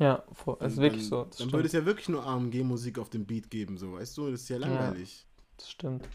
[0.00, 1.18] Ja, voll, es ist wirklich so.
[1.18, 1.52] Dann, Das dann stimmt.
[1.52, 4.30] würde es ja wirklich nur AMG-Musik auf dem Beat geben, so, weißt du?
[4.32, 5.26] Das ist ja langweilig.
[5.58, 6.08] Das stimmt.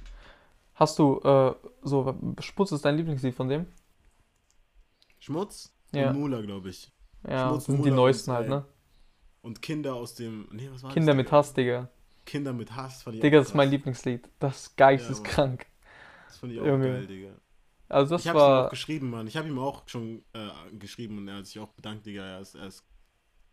[0.74, 1.54] Hast du, äh,
[1.84, 3.68] so, Sputz ist dein Lieblingslied von dem?
[5.20, 6.10] Schmutz Ja.
[6.10, 6.92] und Mula, glaube ich.
[7.28, 8.66] Ja, das sind die neuesten halt, ne?
[9.42, 10.48] Und Kinder aus dem.
[10.52, 11.32] Nee, was war Kinder das, mit?
[11.32, 11.88] Hass, Digga.
[12.26, 13.70] Kinder mit Hass fand ich Digga, auch das ist mein.
[13.70, 14.30] Lieblingslied.
[14.40, 15.66] Das ist geisteskrank.
[16.28, 16.80] Das fand ich auch Junge.
[16.80, 17.40] geil, Digga.
[17.90, 18.70] Also das ich hab's ihm auch war.
[18.70, 19.28] geschrieben, Mann.
[19.28, 20.50] Ich habe ihm auch schon äh,
[20.80, 22.24] geschrieben und er hat sich auch bedankt, Digga.
[22.26, 22.86] Er, ist, er ist,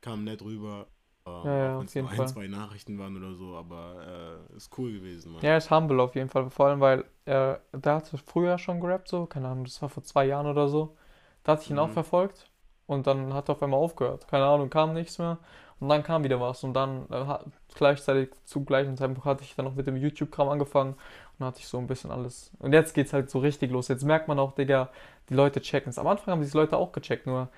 [0.01, 0.89] kam nett rüber.
[1.27, 2.29] Äh, ja, auch auf wenn's jeden nur ein, Fall.
[2.29, 5.43] zwei Nachrichten waren oder so, aber äh, ist cool gewesen, Mann.
[5.43, 6.51] Ja, er ist humble auf jeden Fall.
[6.51, 10.03] Vor allem, weil er, der hat früher schon gerappt, so, keine Ahnung, das war vor
[10.03, 10.97] zwei Jahren oder so.
[11.43, 11.93] Da hatte ich ihn auch Mhm.
[11.93, 12.51] verfolgt
[12.87, 14.29] und dann hat er auf einmal aufgehört.
[14.29, 15.39] Keine Ahnung, kam nichts mehr.
[15.79, 16.65] Und dann kam wieder was.
[16.65, 17.39] Und dann äh,
[17.75, 21.61] gleichzeitig zu gleichen Zeitpunkt hatte ich dann auch mit dem YouTube-Kram angefangen und dann hatte
[21.61, 22.51] ich so ein bisschen alles.
[22.61, 23.89] Und jetzt geht's halt so richtig los.
[23.89, 24.91] Jetzt merkt man auch, Digga,
[25.29, 25.99] die Leute checken es.
[25.99, 27.49] Am Anfang haben diese Leute auch gecheckt, nur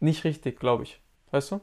[0.00, 1.00] nicht richtig, glaube ich.
[1.30, 1.60] Weißt du?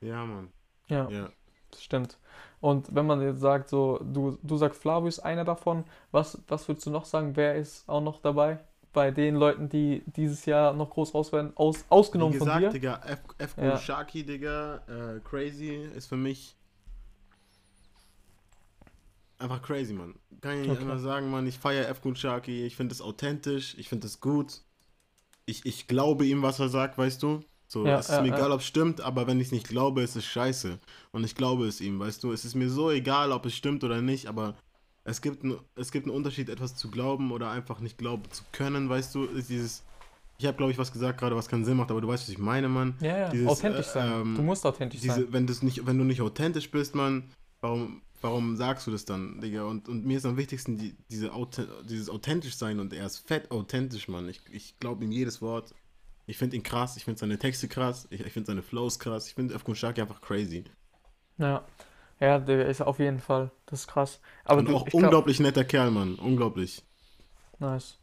[0.00, 0.50] Ja, Mann.
[0.88, 1.08] Ja.
[1.10, 1.28] Ja.
[1.70, 2.18] Das stimmt.
[2.60, 6.66] Und wenn man jetzt sagt, so, du, du sagst, Flavio ist einer davon, was, was
[6.68, 7.36] würdest du noch sagen?
[7.36, 8.58] Wer ist auch noch dabei?
[8.94, 12.60] Bei den Leuten, die dieses Jahr noch groß raus werden, aus, Wie ausgenommen von gesagt,
[12.62, 12.70] dir?
[12.70, 13.76] Digga, F, F Ja.
[13.78, 16.56] Sharky, Digga, äh, crazy ist für mich
[19.38, 20.14] einfach crazy, Mann.
[20.40, 20.98] Kann ich nicht Okay.
[21.02, 21.46] sagen, Mann.
[21.46, 24.60] Ich feiere F Sharky, ich finde es authentisch, ich finde es gut.
[25.46, 27.42] Ich, ich glaube ihm, was er sagt, weißt du?
[27.66, 29.68] So, Ja, es ist ja, mir egal, ob es stimmt, aber wenn ich es nicht
[29.68, 30.78] glaube, ist es scheiße.
[31.12, 32.32] Und ich glaube es ihm, weißt du?
[32.32, 34.56] Es ist mir so egal, ob es stimmt oder nicht, aber
[35.04, 38.42] es gibt, ein, es gibt einen Unterschied, etwas zu glauben oder einfach nicht glauben zu
[38.52, 39.24] können, weißt du?
[39.24, 39.84] Ist dieses,
[40.38, 42.28] ich habe, glaube ich, was gesagt gerade, was keinen Sinn macht, aber du weißt, was
[42.30, 42.94] ich meine, Mann.
[43.00, 44.20] Ja, ja, Dieses, authentisch äh, sein.
[44.22, 45.16] ähm, du musst authentisch sein.
[45.20, 47.30] Diese, wenn, du's nicht, wenn du nicht authentisch bist, Mann,
[47.60, 49.64] warum, warum sagst du das dann, Digga?
[49.64, 53.18] Und, und mir ist am wichtigsten die, diese, Auth- dieses authentisch sein und er ist
[53.18, 54.28] fett authentisch, Mann.
[54.28, 55.74] Ich, ich glaube ihm jedes Wort.
[56.26, 59.28] Ich finde ihn krass, ich finde seine Texte krass, ich, ich finde seine Flows krass,
[59.28, 60.64] ich finde Afgun Shaki einfach crazy.
[61.36, 61.62] Ja.
[62.24, 63.50] Ja, der ist auf jeden Fall.
[63.66, 64.18] Das ist krass.
[64.44, 66.14] Aber und du, auch ich glaub, unglaublich netter Kerl, Mann.
[66.14, 66.82] Unglaublich.
[67.58, 67.98] Nice.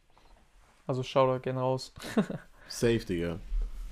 [0.86, 1.92] Also Shoutout gehen raus.
[2.68, 3.40] Safe, Digga.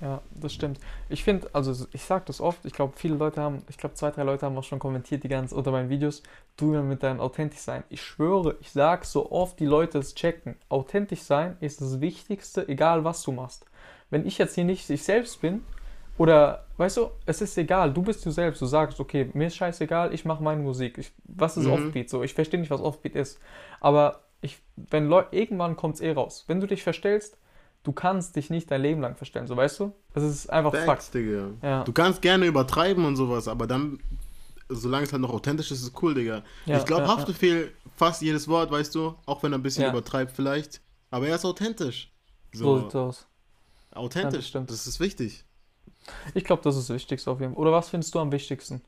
[0.00, 0.78] Ja, das stimmt.
[1.08, 4.10] Ich finde, also ich sag das oft, ich glaube, viele Leute haben, ich glaube, zwei,
[4.12, 6.22] drei Leute haben auch schon kommentiert, die ganz unter meinen Videos,
[6.56, 7.82] du mir mit deinem authentisch sein.
[7.90, 10.54] Ich schwöre, ich sag so oft, die Leute es checken.
[10.68, 13.66] Authentisch sein ist das Wichtigste, egal was du machst.
[14.08, 15.64] Wenn ich jetzt hier nicht ich selbst bin,
[16.20, 19.56] oder, weißt du, es ist egal, du bist du selbst, du sagst, okay, mir ist
[19.56, 20.98] scheißegal, ich mache meine Musik.
[20.98, 21.72] Ich, was ist Mhm.
[21.72, 22.10] Offbeat?
[22.10, 23.38] So, ich verstehe nicht, was Offbeat ist.
[23.80, 26.44] Aber ich, wenn Leute, irgendwann kommt es eh raus.
[26.46, 27.38] Wenn du dich verstellst,
[27.84, 29.92] du kannst dich nicht dein Leben lang verstellen, so weißt du?
[30.12, 30.84] Das ist einfach Fakt.
[30.84, 31.52] Facts, Digga.
[31.62, 31.84] Ja.
[31.84, 33.98] Du kannst gerne übertreiben und sowas, aber dann,
[34.68, 36.42] solange es halt noch authentisch ist, ist es cool, Digga.
[36.66, 39.88] Ja, ich glaube, ja, Haftbefehl fast jedes Wort, weißt du, auch wenn er ein bisschen
[39.88, 42.12] übertreibt vielleicht, aber er ist authentisch.
[42.52, 43.26] So So, sieht's aus.
[43.92, 45.44] authentisch, das das ist wichtig.
[46.34, 47.60] Ich glaube, das ist das Wichtigste auf jeden Fall.
[47.60, 48.82] Oder was findest du am wichtigsten?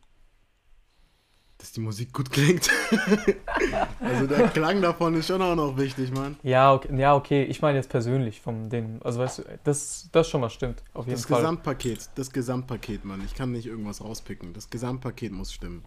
[1.59, 2.69] Dass die Musik gut klingt.
[4.01, 6.37] also der Klang davon ist schon auch noch wichtig, Mann.
[6.43, 7.45] Ja, okay, ja, okay.
[7.45, 9.01] ich meine jetzt persönlich vom Ding.
[9.03, 10.83] Also weißt du, das, das schon mal stimmt.
[10.93, 11.39] Auf jeden Das Fall.
[11.39, 13.23] Gesamtpaket, das Gesamtpaket, Mann.
[13.25, 14.53] Ich kann nicht irgendwas rauspicken.
[14.55, 15.85] Das Gesamtpaket muss stimmen.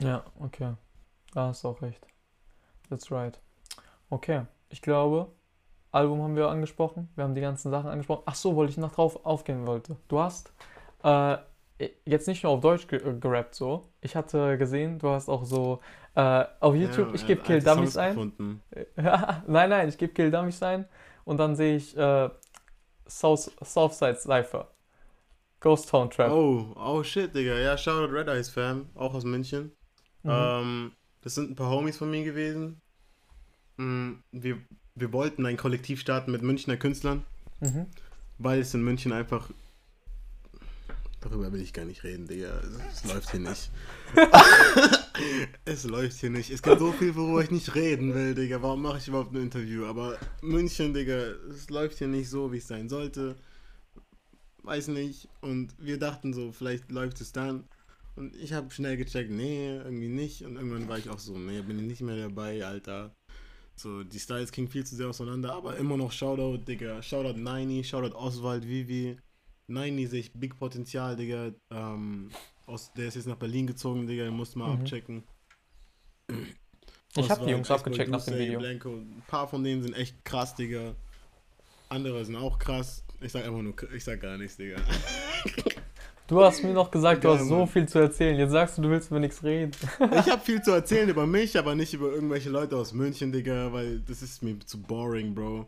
[0.00, 0.74] Ja, okay.
[1.34, 2.06] Da hast du auch recht.
[2.88, 3.38] That's right.
[4.08, 5.30] Okay, ich glaube,
[5.90, 7.08] Album haben wir angesprochen.
[7.14, 8.22] Wir haben die ganzen Sachen angesprochen.
[8.26, 9.96] Ach so, wollte ich noch drauf aufgehen wollte.
[10.08, 10.52] Du hast
[11.02, 11.36] äh,
[12.04, 13.88] jetzt nicht nur auf Deutsch ge äh, gerappt so.
[14.00, 15.80] Ich hatte gesehen, du hast auch so
[16.14, 18.60] äh, auf YouTube, Ja, ich er gebe Kill Dummies ein.
[18.96, 20.86] Nein, nein, ich gebe Kill Dummies ein
[21.24, 22.28] und dann sehe ich äh,
[23.08, 24.68] South, Southside Cypher.
[25.60, 26.30] Ghost Town Trap.
[26.30, 27.58] Oh, oh shit, Digga.
[27.58, 29.72] Ja, Shoutout Red Eyes Fam, auch aus München.
[30.22, 30.30] Mhm.
[30.32, 30.92] Ähm,
[31.22, 32.80] das sind ein paar Homies von mir gewesen.
[33.76, 34.58] Mm, Wir,
[34.94, 37.24] wir wollten ein Kollektiv starten mit Münchner Künstlern,
[37.60, 37.86] Mhm.
[38.38, 39.50] weil es in München einfach.
[41.20, 42.60] Darüber will ich gar nicht reden, Digga.
[42.60, 43.70] Es, es läuft hier nicht.
[45.64, 46.50] es läuft hier nicht.
[46.50, 48.62] Es gibt so viel, worüber ich nicht reden will, Digga.
[48.62, 49.86] Warum mache ich überhaupt ein Interview?
[49.86, 53.36] Aber München, Digga, es läuft hier nicht so, wie es sein sollte.
[54.62, 55.28] Weiß nicht.
[55.40, 57.64] Und wir dachten so, vielleicht läuft es dann.
[58.14, 60.44] Und ich habe schnell gecheckt, nee, irgendwie nicht.
[60.44, 63.14] Und irgendwann war ich auch so, nee, bin ich nicht mehr dabei, Alter.
[63.74, 67.02] So, die Styles gingen viel zu sehr auseinander, aber immer noch Shoutout, Digga.
[67.02, 69.16] Shoutout Niney, Shoutout Oswald, Vivi.
[69.68, 71.50] Niney sehe ich Big Potenzial, Digga.
[71.70, 72.30] Ähm,
[72.66, 74.80] aus, der ist jetzt nach Berlin gezogen, Digga, den musst du mal Mhm.
[74.80, 75.22] abchecken.
[77.16, 78.58] Ich habe die Jungs abgecheckt nach dem Video.
[78.58, 78.90] Blanco.
[78.90, 80.94] Ein paar von denen sind echt krass, Digga.
[81.88, 83.04] Andere sind auch krass.
[83.20, 84.76] Ich sag einfach nur, ich sag gar nichts, Digga.
[86.26, 87.68] Du hast mir noch gesagt, du hast so Mann.
[87.68, 88.38] viel zu erzählen.
[88.38, 89.72] Jetzt sagst du, du willst über nichts reden.
[89.98, 93.72] Ich habe viel zu erzählen über mich, aber nicht über irgendwelche Leute aus München, Digga,
[93.72, 95.66] weil das ist mir zu boring, Bro.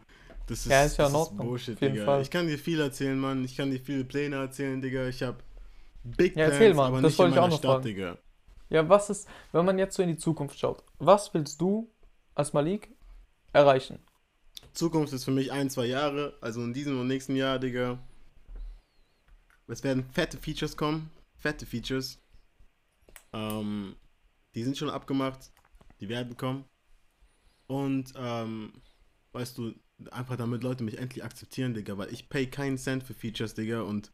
[0.51, 2.05] Das ist, Ja, ist ja das in Ordnung, Bullshit, auf jeden Digga.
[2.07, 2.23] Fall.
[2.23, 3.45] Ich kann dir viel erzählen, Mann.
[3.45, 5.07] Ich kann dir viele Pläne erzählen, Digga.
[5.09, 5.39] Ich habe
[6.05, 6.87] Big Ja, Plans, erzähl, Mann.
[6.93, 7.85] aber Das nicht in meiner Stadt, fragen.
[7.85, 8.19] Digga.
[8.69, 11.89] Ja, was ist, wenn man jetzt so in die Zukunft schaut, was willst du
[12.35, 12.89] als Malik
[13.53, 13.99] erreichen?
[14.73, 17.99] Zukunft ist für mich ein, zwei Jahre, also in diesem und nächsten Jahr, Digga.
[19.69, 21.11] Es werden fette Features kommen.
[21.37, 22.19] Fette Features.
[23.33, 23.95] Ähm,
[24.55, 25.53] die sind schon abgemacht.
[26.01, 26.65] Die werden kommen.
[27.69, 28.73] Und ähm,
[29.33, 29.75] weißt du,
[30.11, 33.83] einfach damit Leute mich endlich akzeptieren, Digga, weil ich pay keinen Cent für Features, Digga,
[33.83, 34.11] und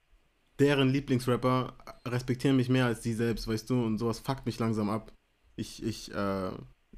[0.58, 1.74] deren Lieblingsrapper
[2.06, 5.12] respektieren mich mehr als die selbst, weißt du, und sowas fuckt mich langsam ab.
[5.56, 6.50] Ich, ich, äh,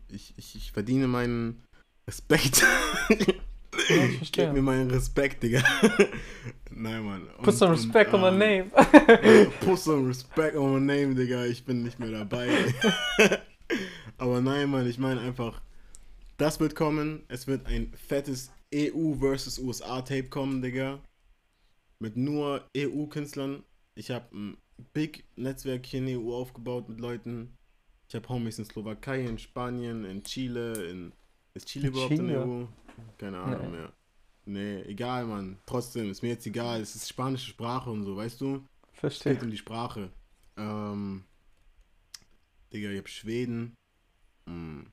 [0.09, 1.63] ich, ich, ich verdiene meinen
[2.07, 2.65] Respekt.
[3.89, 4.33] Ja, ich.
[4.33, 5.63] Gib mir meinen Respekt, Digga.
[6.71, 7.23] Nein, Mann.
[7.37, 9.51] Und, Put some respect und, on my ähm, name.
[9.61, 11.45] Put some respect on my name, Digga.
[11.45, 12.49] Ich bin nicht mehr dabei.
[14.19, 15.61] Aber nein, Mann, ich meine einfach,
[16.37, 17.23] das wird kommen.
[17.29, 21.01] Es wird ein fettes EU versus USA Tape kommen, Digga.
[22.01, 23.65] Mit nur EU-Künstlern.
[23.95, 24.57] Ich habe ein
[24.93, 27.57] Big Netzwerk hier in der EU aufgebaut mit Leuten.
[28.09, 31.13] Ich habe Homies in Slowakei, in Spanien, in Chile, in.
[31.55, 32.63] Ist Chile In überhaupt in der Chile?
[32.63, 32.67] EU?
[33.19, 33.77] Keine Ahnung Nee.
[33.77, 33.93] mehr.
[34.45, 35.59] Nee, egal, Mann.
[35.67, 36.81] Trotzdem, ist mir jetzt egal.
[36.81, 38.63] Es ist spanische Sprache und so, weißt du?
[38.93, 39.35] Es Verstehe.
[39.35, 40.11] geht um die Sprache.
[40.57, 41.25] Ähm,
[42.73, 43.75] Digga, ich hab Schweden.
[44.47, 44.91] Hm.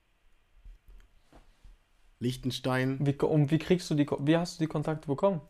[2.20, 2.98] Liechtenstein.
[3.02, 5.42] Wie, und wie kriegst du die, wie hast du die Kontakte bekommen?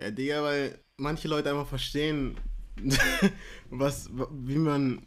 [0.00, 2.36] Ja, Digga, weil manche Leute einfach verstehen,
[3.70, 5.06] was, wie man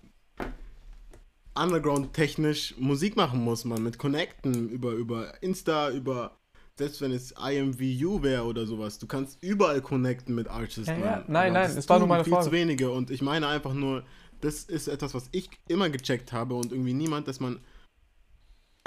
[1.56, 3.84] underground-technisch Musik machen muss, man.
[3.84, 6.38] Mit Connecten über, über Insta, über,
[6.76, 9.00] selbst wenn es IMVU wäre oder sowas.
[9.00, 11.24] Du kannst überall connecten mit Artists, Ja, ja.
[11.28, 12.46] Nein, nein, das es war nur meine viel Frage.
[12.46, 14.04] zu wenige und ich meine einfach nur,
[14.42, 17.60] das ist etwas, was ich immer gecheckt habe und irgendwie niemand, dass man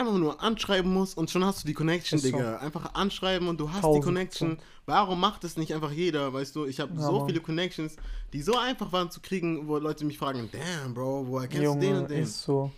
[0.00, 2.36] einfach nur anschreiben muss und schon hast du die Connection, Ist so.
[2.36, 2.56] Digga.
[2.58, 4.58] Einfach anschreiben und du hast die 1000 Connection.
[4.86, 6.32] Warum macht es nicht einfach jeder?
[6.32, 7.96] Weißt du, ich habe Ja, so viele Connections,
[8.32, 11.78] die so einfach waren zu kriegen, wo Leute mich fragen, damn, Bro, woher kennst du
[11.78, 12.22] den Junge, und den?
[12.22, 12.72] ist so.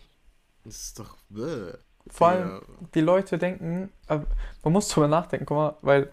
[0.64, 1.72] Das ist doch, bäh.
[2.08, 2.60] Vor allem,
[2.94, 4.18] die Leute denken, äh,
[4.64, 6.10] man muss drüber nachdenken, guck mal, weil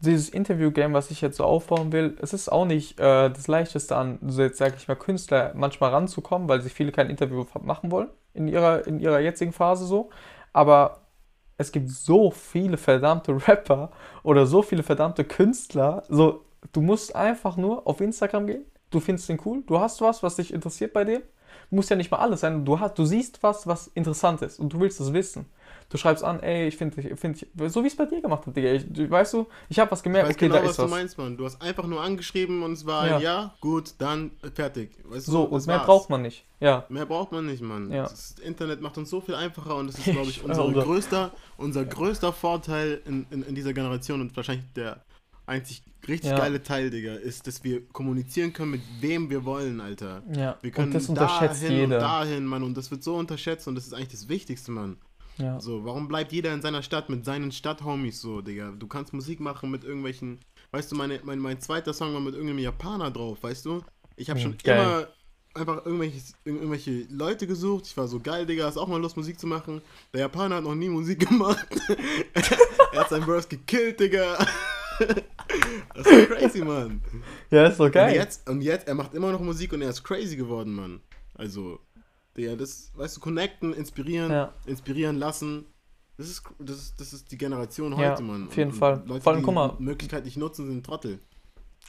[0.00, 3.96] dieses Interview-Game, was ich jetzt so aufbauen will, es ist auch nicht äh, das Leichteste
[3.96, 7.90] an, so jetzt sage ich mal, Künstler manchmal ranzukommen, weil sich viele kein Interview machen
[7.90, 10.10] wollen, in ihrer, in ihrer jetzigen Phase so.
[10.52, 11.00] Aber
[11.56, 13.90] es gibt so viele verdammte Rapper
[14.22, 19.28] oder so viele verdammte Künstler, so, du musst einfach nur auf Instagram gehen, du findest
[19.28, 21.22] den cool, du hast was, was dich interessiert bei dem,
[21.70, 22.64] muss ja nicht mal alles sein.
[22.64, 24.58] Du, hast, du siehst was, was interessant ist.
[24.58, 25.46] Und du willst es wissen.
[25.90, 28.56] Du schreibst an, ey, ich finde, ich find, so wie es bei dir gemacht hat,
[28.56, 28.72] Digga.
[28.72, 30.78] Ich, du, weißt du, ich habe was Ich gemerkt, weiß okay, genau, da was ist
[30.78, 30.90] du was.
[30.90, 31.36] meinst, Mann.
[31.36, 33.18] Du hast einfach nur angeschrieben und es war ein Ja.
[33.18, 34.92] Ja, gut, dann fertig.
[35.04, 35.86] Weißt du, So, das und mehr war's.
[35.86, 36.44] braucht man nicht.
[36.60, 37.90] Ja, Mehr braucht man nicht, Mann.
[37.90, 38.04] Ja.
[38.04, 41.32] Das Internet macht uns so viel einfacher und das ist, glaube ich, Ich unser größter,
[41.56, 45.02] unser größter Vorteil in, in, in dieser Generation und wahrscheinlich der
[45.46, 46.38] einzig richtig Ja.
[46.38, 50.22] geile Teil, Digga, ist, dass wir kommunizieren können, mit wem wir wollen, Alter.
[50.32, 50.56] ja.
[50.62, 51.98] Wir können und das unterschätzt dahin und jeder.
[51.98, 54.96] dahin, Mann, und das wird so unterschätzt und das ist eigentlich das Wichtigste, Mann.
[55.40, 55.60] Ja.
[55.60, 58.72] So, warum bleibt jeder in seiner Stadt mit seinen Stadthomies so, Digga?
[58.78, 60.38] Du kannst Musik machen mit irgendwelchen,
[60.72, 63.82] weißt du, meine, mein, mein zweiter Song war mit irgendeinem Japaner drauf, weißt du?
[64.16, 64.78] Ich habe schon geil.
[64.78, 65.08] immer
[65.54, 67.86] einfach irgendwelche, irgendwelche Leute gesucht.
[67.86, 69.82] Ich war so geil, Digga, hast auch mal Lust, Musik zu machen.
[70.12, 71.66] Der Japaner hat noch nie Musik gemacht.
[72.92, 74.36] er hat seinen Verse gekillt, Digga.
[75.94, 77.00] das ist crazy, Mann.
[77.50, 78.14] ja, ist doch Und geil.
[78.14, 81.00] jetzt, und jetzt, er macht immer noch Musik und er ist crazy geworden, Mann.
[81.34, 81.80] Also,
[82.36, 84.52] Digga, das, weißt du, connecten, inspirieren, Ja.
[84.66, 85.66] inspirieren lassen.
[86.16, 88.46] Das ist, das ist, das ist die Generation Ja, heute, Mann.
[88.48, 88.94] auf jeden und, Fall.
[89.00, 89.74] Und Leute, Vor allem, die guck mal.
[89.78, 91.18] die Möglichkeit nicht nutzen, sind Trottel.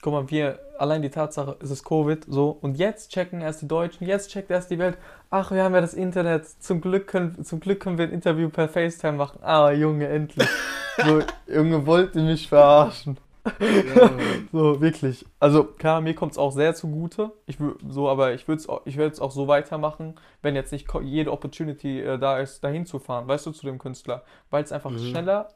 [0.02, 3.68] Guck mal, wir, allein die Tatsache, es ist Covid, so, und jetzt checken erst die
[3.68, 4.98] Deutschen, jetzt checkt erst die Welt,
[5.30, 8.50] ach, wir haben ja das Internet, zum Glück können, zum Glück können wir ein Interview
[8.50, 9.40] per FaceTime machen.
[9.44, 10.48] Ah, Junge, endlich.
[11.06, 13.18] So, Junge, wollt ihr mich verarschen?
[13.46, 14.12] Ja.
[14.52, 15.26] So, wirklich.
[15.40, 17.32] Also, klar, mir kommt es auch sehr zugute.
[17.46, 21.32] Ich so, aber ich würde es ich würd's auch so weitermachen, wenn jetzt nicht jede
[21.32, 24.24] Opportunity äh, da ist, dahin zu fahren, weißt du, zu dem Künstler.
[24.50, 25.00] Weil es einfach Mhm.
[25.00, 25.50] schneller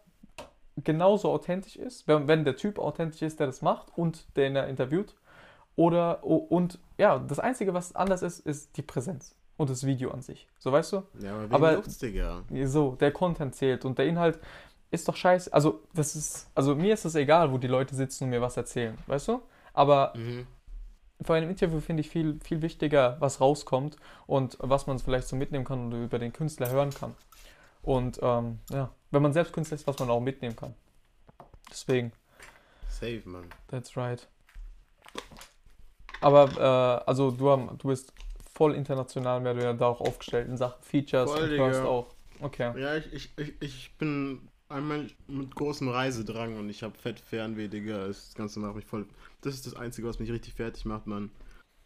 [0.83, 4.67] genauso authentisch ist, wenn, wenn der Typ authentisch ist, der das macht und den er
[4.67, 5.15] interviewt.
[5.77, 10.21] Oder, und ja, das Einzige, was anders ist, ist die Präsenz und das Video an
[10.21, 10.47] sich.
[10.59, 11.03] So, weißt du?
[11.19, 11.81] ja, aber Aber-.
[12.65, 14.39] So, der Content zählt und der Inhalt
[14.95, 15.53] ist doch scheiße.
[15.53, 18.57] Also, das ist, also mir ist es egal, wo die Leute sitzen und mir was
[18.57, 19.41] erzählen, weißt du?
[19.73, 20.47] Aber Mhm.
[21.21, 25.35] vor einem Interview finde ich viel, viel wichtiger, was rauskommt und was man vielleicht so
[25.35, 27.15] mitnehmen kann und über den Künstler hören kann.
[27.83, 30.73] Und ähm, ja, wenn man selbst Künstler ist, was man auch mitnehmen kann.
[31.69, 32.11] Deswegen,
[32.89, 33.45] Safe, Mann.
[33.67, 34.27] that's right.
[36.21, 38.11] Aber, äh, also du, haben, du bist
[38.53, 41.85] voll international mehr oder weniger da auch aufgestellt in Sachen Features Voll, und Digga.
[41.85, 42.07] auch.
[42.41, 42.71] Okay.
[42.79, 47.67] Ja, ich, ich, ich, ich bin einmal mit großem Reisedrang und ich habe fett Fernweh,
[47.67, 48.07] Digga.
[48.07, 49.07] Das Ganze macht mich voll.
[49.41, 51.31] Das ist das Einzige, was mich richtig fertig macht, Mann.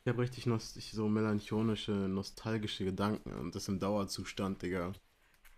[0.03, 4.93] Ich habe richtig nost ich, so melancholische, nostalgische Gedanken und das im Dauerzustand, Digga.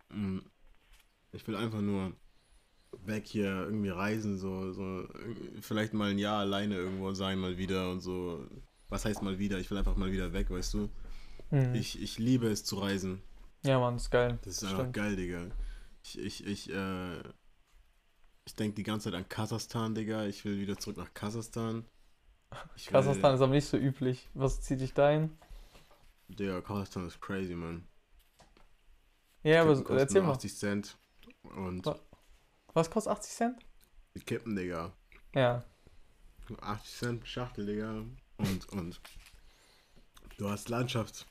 [0.09, 0.39] Mm.
[1.32, 2.11] Ich will einfach nur
[3.05, 5.07] weg hier irgendwie reisen, so, so
[5.61, 8.45] vielleicht mal ein Jahr alleine irgendwo sein, mal wieder und so.
[8.89, 9.59] Was heißt mal wieder?
[9.59, 10.89] Ich will einfach mal wieder weg, weißt du?
[11.51, 11.73] Mhm.
[11.73, 13.21] Ich, ich liebe es zu reisen.
[13.63, 14.39] Ja, Mann, ist geil.
[14.43, 14.93] Das ist einfach Stimmt.
[14.93, 15.47] geil, Digga.
[16.03, 17.19] Ich, ich, ich, äh,
[18.45, 20.25] Ich denke die ganze Zeit an Kasachstan, Digga.
[20.25, 21.85] Ich will wieder zurück nach Kasachstan.
[22.75, 24.29] Ich will- Kasachstan ist aber nicht so üblich.
[24.33, 25.37] Was zieht dich dahin?
[26.27, 27.87] Digga, Kasachstan ist crazy, man.
[29.43, 30.31] Ja, aber erzähl mal.
[30.33, 30.97] 80 Cent.
[31.43, 31.99] Und Was?
[32.73, 33.59] Was kostet 80 Cent?
[34.15, 34.91] die Kippen, Digga.
[35.33, 35.63] Ja.
[36.61, 38.03] 80 Cent Schachtel, Digga.
[38.37, 38.99] Und, und
[40.37, 41.27] du hast Landschaft,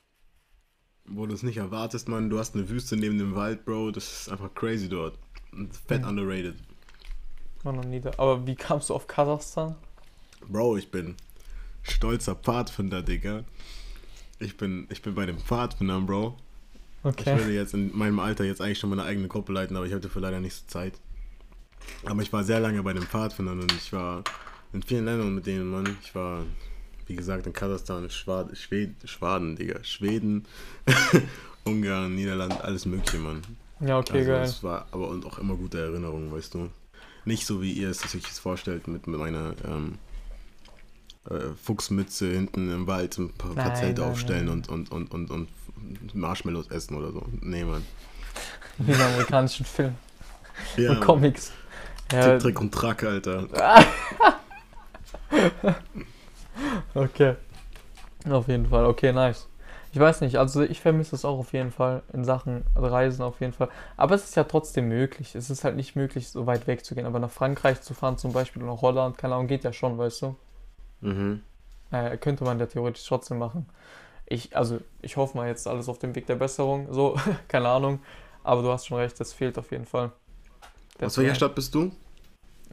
[1.05, 2.29] wo du es nicht erwartest, man.
[2.29, 3.91] Du hast eine Wüste neben dem Wald, Bro.
[3.91, 5.17] Das ist einfach crazy dort.
[5.87, 6.07] Fett Mhm.
[6.07, 6.55] underrated.
[7.63, 8.11] War noch nie da.
[8.17, 9.75] Aber wie kamst du auf Kasachstan?
[10.47, 11.15] Bro, ich bin
[11.83, 13.43] stolzer Pfadfinder, Digga.
[14.39, 16.37] Ich bin, ich bin bei den Pfadfindern, Bro.
[17.03, 17.37] Ich Okay.
[17.37, 20.09] würde jetzt in meinem Alter jetzt eigentlich schon meine eigene Gruppe leiten, aber ich hatte
[20.09, 20.93] für leider nicht so Zeit.
[22.05, 24.23] Aber ich war sehr lange bei den Pfadfindern und ich war
[24.71, 25.97] in vielen Ländern mit denen, Mann.
[26.03, 26.43] Ich war,
[27.07, 29.83] wie gesagt, in Kasachstan, Schwad, Schwed, Schwaden, Digga.
[29.83, 30.45] Schweden,
[31.65, 33.41] Ungarn, Niederland, alles mögliche, Mann.
[33.79, 34.43] Ja, okay, also geil.
[34.43, 36.69] es war aber und auch immer gute Erinnerungen, weißt du.
[37.25, 39.97] Nicht so wie ihr es sich jetzt vorstellt mit, mit meiner ähm,
[41.29, 44.63] äh, Fuchsmütze hinten im Wald ein paar, paar Zelte nein, aufstellen nein.
[44.69, 47.25] Und, und, und, und, und Marshmallows essen oder so.
[47.41, 47.85] Nee, Mann.
[48.77, 49.97] Wie in amerikanischen Filmen
[50.77, 51.51] Ja, und Comics.
[52.11, 53.47] Ja, Tick, Trick und Track, Alter.
[56.93, 57.35] okay.
[58.29, 58.85] Auf jeden Fall.
[58.85, 59.47] Okay, nice.
[59.93, 63.41] Ich weiß nicht, also ich vermisse es auch auf jeden Fall in Sachen Reisen auf
[63.41, 63.67] jeden Fall.
[63.97, 65.35] Aber es ist ja trotzdem möglich.
[65.35, 67.05] Es ist halt nicht möglich, so weit weg zu gehen.
[67.05, 69.97] Aber nach Frankreich zu fahren zum Beispiel oder nach Holland, keine Ahnung, geht ja schon,
[69.97, 70.35] weißt du.
[71.01, 71.41] Mhm.
[71.91, 73.67] Äh, könnte man ja theoretisch trotzdem machen.
[74.27, 76.87] Ich, also ich hoffe mal jetzt alles auf dem Weg der Besserung.
[76.93, 77.17] So,
[77.49, 77.99] keine Ahnung.
[78.43, 80.11] Aber du hast schon recht, das fehlt auf jeden Fall.
[81.01, 81.91] Aus welcher Stadt bist du?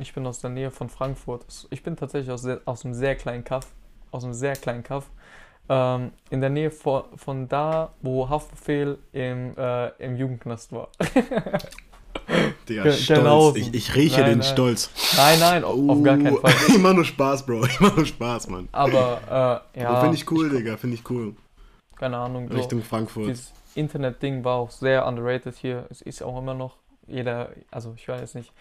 [0.01, 1.45] Ich bin aus der Nähe von Frankfurt.
[1.71, 3.67] Ich bin tatsächlich aus, sehr, aus einem sehr kleinen Kaff.
[4.11, 5.11] Aus einem sehr kleinen Kaff.
[5.69, 10.89] Ähm, in der Nähe von, von da, wo Haftbefehl im, äh, im Jugendknast war.
[12.69, 13.57] Digga, Ge- Stolz.
[13.57, 14.49] Ich, ich rieche Nein, den nein.
[14.49, 14.91] Stolz.
[15.17, 16.53] Nein, nein, auf, auf gar keinen Uh, Fall.
[16.69, 17.65] ich mach nur Spaß, Bro.
[17.67, 18.69] Ich mach nur Spaß, Mann.
[18.73, 20.77] Aber äh, ja, finde ich cool, Digga.
[20.77, 21.35] Finde ich cool.
[21.97, 22.49] keine Ahnung.
[22.51, 22.57] So.
[22.57, 23.29] Richtung Frankfurt.
[23.29, 25.87] Dieses Internet-Ding war auch sehr underrated hier.
[25.91, 26.77] Es ist auch immer noch
[27.07, 28.53] jeder, also ich weiß nicht,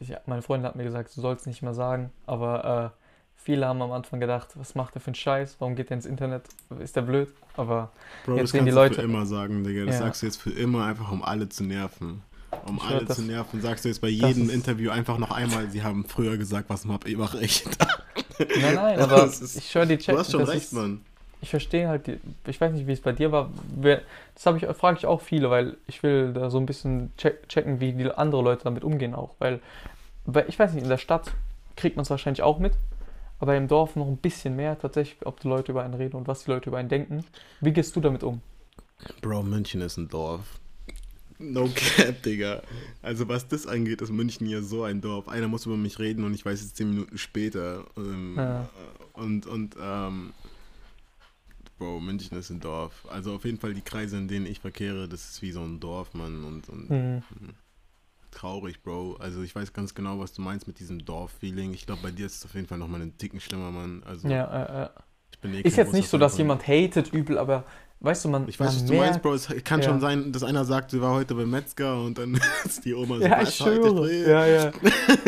[0.00, 3.00] ich, meine Freundin hat mir gesagt, du sollst nicht mehr sagen, aber äh,
[3.36, 5.56] viele haben am Anfang gedacht, was macht der für einen Scheiß?
[5.58, 6.44] Warum geht der ins Internet?
[6.80, 7.28] Ist der blöd?
[7.56, 7.90] Aber
[8.24, 9.84] Bro, Jetzt das sehen kannst die du Leute- für immer sagen, Digga.
[9.86, 10.00] Das Ja.
[10.02, 12.22] sagst du jetzt für immer, einfach um alle zu nerven.
[12.66, 15.68] Um Ich alle das- zu nerven, sagst du jetzt bei jedem Interview einfach noch einmal,
[15.70, 17.64] sie haben früher gesagt, was mach ich
[18.38, 20.14] nein, nein, aber ist- ich höre die Chat.
[20.14, 21.00] Du hast schon recht, ist, Mann.
[21.44, 23.50] Ich verstehe halt, die, ich weiß nicht, wie es bei dir war.
[23.76, 24.00] Wer,
[24.34, 27.46] das habe ich, frage ich auch viele, weil ich will da so ein bisschen check,
[27.50, 29.34] checken, wie die andere Leute damit umgehen auch.
[29.40, 29.60] Weil,
[30.24, 31.34] weil, ich weiß nicht, in der Stadt
[31.76, 32.72] kriegt man es wahrscheinlich auch mit,
[33.40, 36.26] aber im Dorf noch ein bisschen mehr tatsächlich, ob die Leute über einen reden und
[36.26, 37.26] was die Leute über einen denken.
[37.60, 38.40] Wie gehst du damit um?
[39.20, 40.60] Bro, München ist ein Dorf.
[41.38, 42.62] No cap, Digga.
[43.02, 45.28] Also was das angeht, ist München ja so ein Dorf.
[45.28, 47.84] Einer muss über mich reden und ich weiß es zehn Minuten später.
[47.98, 48.66] Ähm, Ja.
[49.12, 50.32] Und, und, ähm,
[51.84, 53.04] Bro, München ist ein Dorf.
[53.10, 55.80] Also auf jeden Fall die Kreise, in denen ich verkehre, das ist wie so ein
[55.80, 56.42] Dorf, Mann.
[56.44, 57.22] Und, und Hm.
[58.30, 59.16] traurig, Bro.
[59.20, 61.74] Also ich weiß ganz genau, was du meinst mit diesem Dorf-Feeling.
[61.74, 64.02] Ich glaube, bei dir ist es auf jeden Fall nochmal einen Ticken schlimmer, Mann.
[64.06, 64.88] Also Ja, äh, äh.
[65.32, 67.64] ich bin eh Ist jetzt nicht so, dass jemand hatet übel, aber
[68.00, 68.48] weißt du, man.
[68.48, 69.54] Ich weiß, man was du merkt, meinst, Bro.
[69.56, 69.86] Es kann Ja.
[69.90, 73.18] schon sein, dass einer sagt, sie war heute beim Metzger und dann ist die Oma
[73.18, 73.90] so, Ja, "Was, ich schwöre.
[73.94, 74.72] früh?" Ja, ja.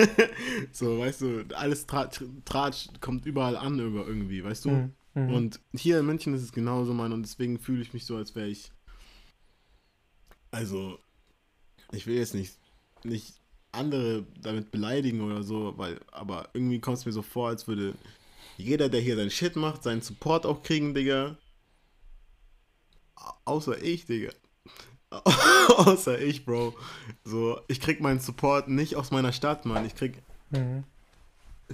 [0.73, 4.71] so, weißt du, alles Tratsch, Tratsch kommt überall an über irgendwie, weißt du?
[4.71, 4.93] Mhm.
[5.17, 5.33] Mhm.
[5.35, 8.35] Und hier in München ist es genauso, Mann, und deswegen fühle ich mich so, als
[8.35, 8.71] wäre ich.
[10.51, 10.99] Also,
[11.93, 12.57] ich will jetzt nicht,
[13.03, 13.35] nicht
[13.73, 17.95] andere damit beleidigen oder so, weil, aber irgendwie kommt es mir so vor, als würde
[18.59, 21.37] jeder, der hier seinen Shit macht, seinen Support auch kriegen, Digga.
[23.17, 24.33] Au- Außer ich, Digga.
[25.77, 26.75] Außer ich, Bro.
[27.25, 29.87] So, ich krieg meinen Support nicht aus meiner Stadt, Mann.
[29.87, 30.85] Ich krieg Mhm.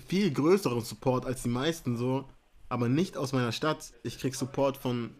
[0.07, 2.29] viel größeren Support als die meisten so,
[2.73, 3.93] aber nicht aus meiner Stadt.
[4.03, 5.11] Ich krieg Support von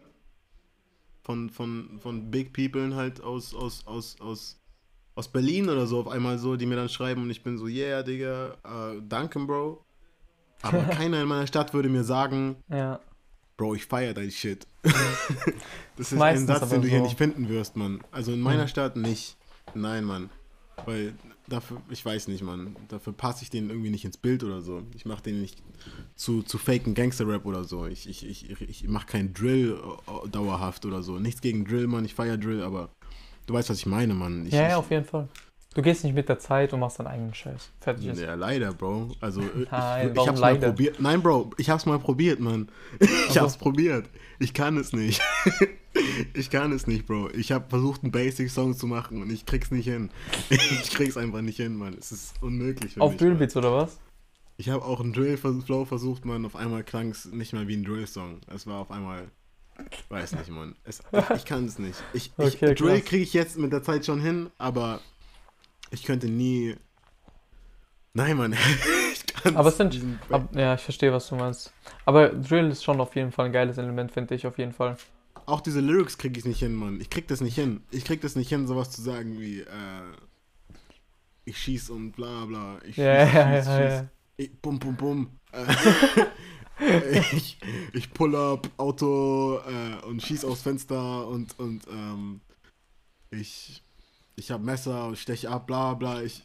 [1.21, 4.59] von von von Big People halt aus aus aus aus
[5.15, 7.67] aus Berlin oder so auf einmal so, die mir dann schreiben und ich bin so,
[7.67, 9.85] yeah, Digga, äh, danke, Bro.
[10.63, 12.99] Aber keiner in meiner Stadt würde mir sagen, Ja.
[13.55, 14.65] Bro, ich feier dein Shit.
[15.95, 17.03] das ist Meistens ein Satz, den du hier so.
[17.05, 18.03] nicht finden wirst, Mann.
[18.11, 18.67] Also in meiner Mhm.
[18.69, 19.37] Stadt nicht.
[19.75, 20.31] Nein, Mann.
[20.85, 21.13] Weil
[21.47, 22.75] dafür, ich weiß nicht, Mann.
[22.87, 24.83] Dafür passe ich denen irgendwie nicht ins Bild oder so.
[24.95, 25.61] Ich mache den nicht
[26.15, 27.85] zu, zu faken Gangster-Rap oder so.
[27.85, 31.19] Ich, ich, ich, ich, mache keinen Drill äh, dauerhaft oder so.
[31.19, 32.05] Nichts gegen Drill, Mann.
[32.05, 32.89] Ich feier Drill, aber
[33.45, 34.45] du weißt, was ich meine, Mann.
[34.45, 35.27] Ich, ja, ja, auf jeden Fall.
[35.73, 37.69] Du gehst nicht mit der Zeit und machst deinen eigenen Scheiß.
[37.79, 38.19] Fertig ist.
[38.21, 39.11] Ja, leider, Bro.
[39.19, 40.67] Also, ich, Nein, ich warum hab's mal leider?
[40.67, 40.99] probiert.
[40.99, 42.69] Nein, Bro, ich hab's mal probiert, Mann.
[42.99, 44.07] Ich Also- hab's probiert.
[44.39, 45.21] Ich kann es nicht.
[46.33, 47.29] ich kann es nicht, Bro.
[47.35, 50.09] Ich hab versucht, einen Basic-Song zu machen und ich krieg's nicht hin.
[50.49, 51.95] ich krieg's einfach nicht hin, Mann.
[51.99, 53.17] Es ist unmöglich Auf.
[53.17, 53.99] Drillbeats oder was?
[54.57, 56.45] Ich habe auch einen Drill-Flow versucht, Mann.
[56.45, 58.41] Auf einmal klang es nicht mehr wie ein Drill-Song.
[58.53, 59.29] Es war auf einmal.
[60.09, 60.75] Weiß nicht, Mann.
[60.83, 62.03] Es, ich, ich kann es nicht.
[62.13, 63.05] Ich, ich, Okay, Drill krass.
[63.05, 65.01] kriege ich jetzt mit der Zeit schon hin, aber
[65.93, 66.75] ich könnte nie.
[68.13, 68.53] Nein, Mann.
[69.13, 69.99] ich kann Aber es sind.
[70.29, 71.71] Ab, ja, ich verstehe, was du meinst.
[72.05, 74.97] Aber Drill ist schon auf jeden Fall ein geiles Element, finde ich auf jeden Fall.
[75.45, 77.01] Auch diese Lyrics kriege ich nicht hin, Mann.
[77.01, 77.83] Ich krieg das nicht hin.
[77.91, 80.01] Ich krieg das nicht hin, sowas zu sagen wie, äh,
[81.45, 82.79] ich schieß und bla bla.
[82.85, 84.01] Ich Ja, schieß, ja, schieß, ja, schieß.
[84.01, 84.09] ja.
[84.37, 85.39] Ich, bum, bum, bum.
[85.51, 85.65] Äh,
[87.35, 87.59] ich,
[87.93, 92.41] ich pull up Auto äh, und schieß aufs Fenster und, und ähm,
[93.31, 93.82] ich,
[94.35, 96.21] ich hab Messer und steche ab, bla bla.
[96.21, 96.43] Ich,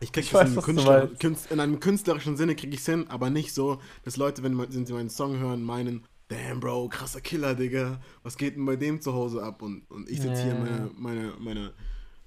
[0.00, 3.30] ich krieg Ich das weiß, in, Künstler, in einem künstlerischen Sinne krieg ich's hin, aber
[3.30, 7.54] nicht so, dass Leute, wenn, wenn sie meinen Song hören, meinen, damn Bro, krasser Killer,
[7.54, 9.62] Digga, was geht denn bei dem zu Hause ab?
[9.62, 10.60] Und, und ich sitze hier Ja.
[10.60, 11.72] meine, meine, meine,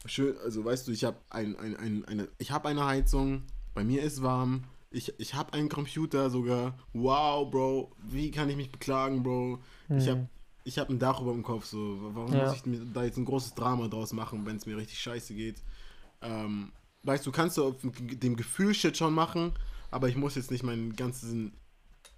[0.05, 3.43] schön, also weißt du, ich habe ein, ein, ein, eine, ich habe eine Heizung,
[3.74, 8.57] bei mir ist warm, ich, ich habe einen Computer sogar, wow, Bro, wie kann ich
[8.57, 9.59] mich beklagen, Bro?
[9.95, 10.28] Ich habe Hm.
[10.64, 12.45] Ich hab ein Dach über dem Kopf, so, warum Ja.
[12.45, 15.34] muss ich mir da jetzt ein großes Drama draus machen, wenn es mir richtig scheiße
[15.34, 15.62] geht?
[16.22, 16.72] Ähm,
[17.03, 19.53] weißt du, kannst du auf dem Gefühl Shit schon machen,
[19.89, 21.34] aber ich muss jetzt nicht mein ganzes,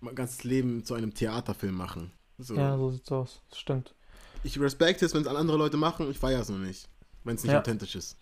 [0.01, 2.11] mein ganzes Leben zu einem Theaterfilm machen.
[2.37, 2.55] So.
[2.55, 3.41] Ja, so sieht's aus.
[3.49, 3.95] Das stimmt.
[4.43, 6.89] Ich respekte es, wenn es andere Leute machen, ich feiere es nur nicht,
[7.23, 7.59] wenn es nicht Ja.
[7.59, 8.17] authentisch ist.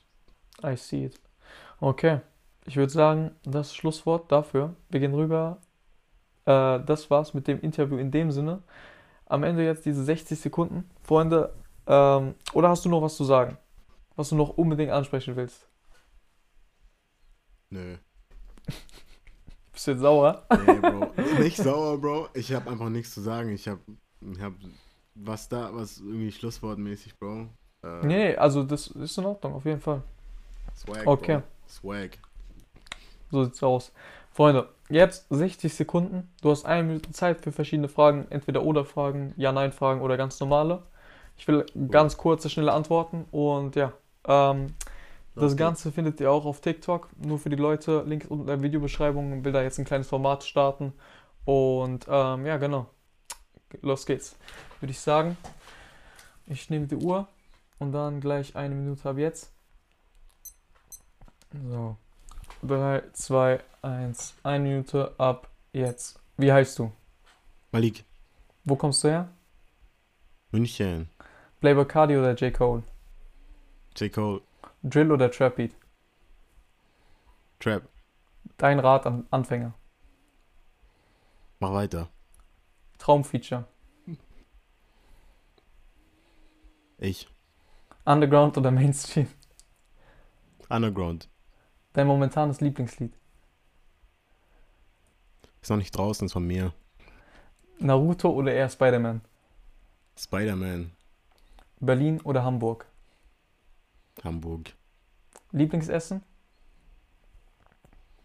[0.63, 1.19] I see it.
[1.79, 2.21] Okay.
[2.65, 4.75] Ich würde sagen, das Schlusswort dafür.
[4.89, 5.59] Wir gehen rüber.
[6.45, 8.61] Äh, das war's mit dem Interview in dem Sinne.
[9.31, 10.89] Am Ende jetzt diese 60 Sekunden.
[11.03, 11.53] Freunde,
[11.87, 13.57] ähm, oder hast du noch was zu sagen?
[14.17, 15.69] Was du noch unbedingt ansprechen willst?
[17.69, 17.95] Nö.
[19.71, 20.45] Bist du jetzt sauer?
[20.67, 21.13] Nee, Bro.
[21.41, 22.27] nicht sauer, Bro.
[22.33, 23.53] Ich habe einfach nichts zu sagen.
[23.53, 23.79] Ich habe
[24.21, 24.51] ich hab
[25.15, 27.47] was da, was irgendwie schlusswortmäßig, Bro.
[27.85, 30.03] Äh, Nee, also das ist in Ordnung, auf jeden Fall.
[30.75, 31.37] Swag, Okay.
[31.37, 31.43] Bro.
[31.69, 32.17] Swag.
[33.31, 33.93] So sieht's aus.
[34.33, 36.31] Freunde, jetzt 60 Sekunden.
[36.41, 40.83] Du hast eine Minute Zeit für verschiedene Fragen, entweder oder Fragen, Ja-Nein-Fragen oder ganz normale.
[41.37, 43.93] Ich will ganz kurze, schnelle Antworten und ja.
[44.27, 44.75] Ähm,
[45.33, 45.63] das Okay.
[45.63, 47.07] Ganze findet ihr auch auf TikTok.
[47.17, 49.45] Nur für die Leute, Link unten in der Videobeschreibung.
[49.45, 50.93] Will da jetzt ein kleines Format starten.
[51.45, 52.87] Und ähm, ja, genau.
[53.81, 54.35] Los geht's.
[54.81, 55.37] Würde ich sagen,
[56.47, 57.27] ich nehme die Uhr
[57.79, 59.51] und dann gleich eine Minute ab jetzt.
[61.69, 61.95] So.
[62.63, 64.35] 3, 2, 1.
[64.43, 66.19] Eine Minute ab jetzt.
[66.37, 66.91] Wie heißt du?
[67.71, 68.03] Malik.
[68.63, 69.29] Wo kommst du her?
[70.51, 71.09] München.
[71.59, 72.53] Playboy Cardi oder J.
[72.53, 72.83] Cole?
[73.95, 74.11] J.
[74.11, 74.41] Cole.
[74.83, 75.75] Drill oder Trap Beat?
[77.59, 77.83] Trap.
[78.57, 79.73] Dein Rat an Anfänger.
[81.59, 82.09] Mach weiter.
[82.97, 83.65] Traumfeature.
[86.97, 87.27] Ich.
[88.05, 89.27] Underground oder Mainstream?
[90.69, 91.29] Underground.
[91.93, 93.13] Dein momentanes Lieblingslied?
[95.61, 96.73] Ist noch nicht draußen, ist von mir.
[97.79, 99.21] Naruto oder eher Spider-Man?
[100.17, 100.91] Spider-Man.
[101.79, 102.85] Berlin oder Hamburg?
[104.23, 104.73] Hamburg.
[105.51, 106.23] Lieblingsessen?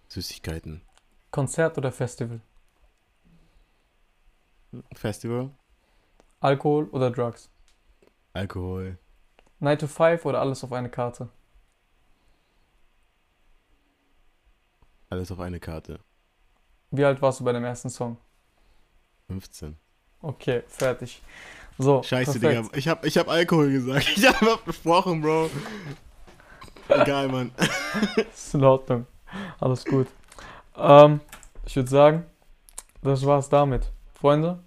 [0.09, 0.83] Süßigkeiten.
[1.31, 2.41] Konzert oder Festival?
[4.95, 5.51] Festival.
[6.41, 7.51] Alkohol oder Drugs?
[8.33, 8.99] Alkohol.
[9.59, 11.29] 9 to 5 oder alles auf eine Karte?
[15.17, 15.99] Alles auf eine Karte.
[16.91, 18.19] Wie alt warst du bei dem ersten Song?
[19.29, 19.75] 15.
[20.21, 21.23] Okay, fertig.
[21.79, 22.67] So, Scheiße, perfekt.
[22.67, 22.77] Digga.
[22.77, 24.07] Ich hab, ich hab Alkohol gesagt.
[24.17, 25.49] Ich hab abgesprochen, Bro.
[26.91, 27.51] Egal, Mann.
[28.31, 29.07] Ist in Ordnung.
[29.59, 30.07] Alles gut.
[30.77, 31.21] Ähm,
[31.65, 32.27] ich würde sagen,
[33.01, 33.91] das war's damit.
[34.21, 34.59] Freunde,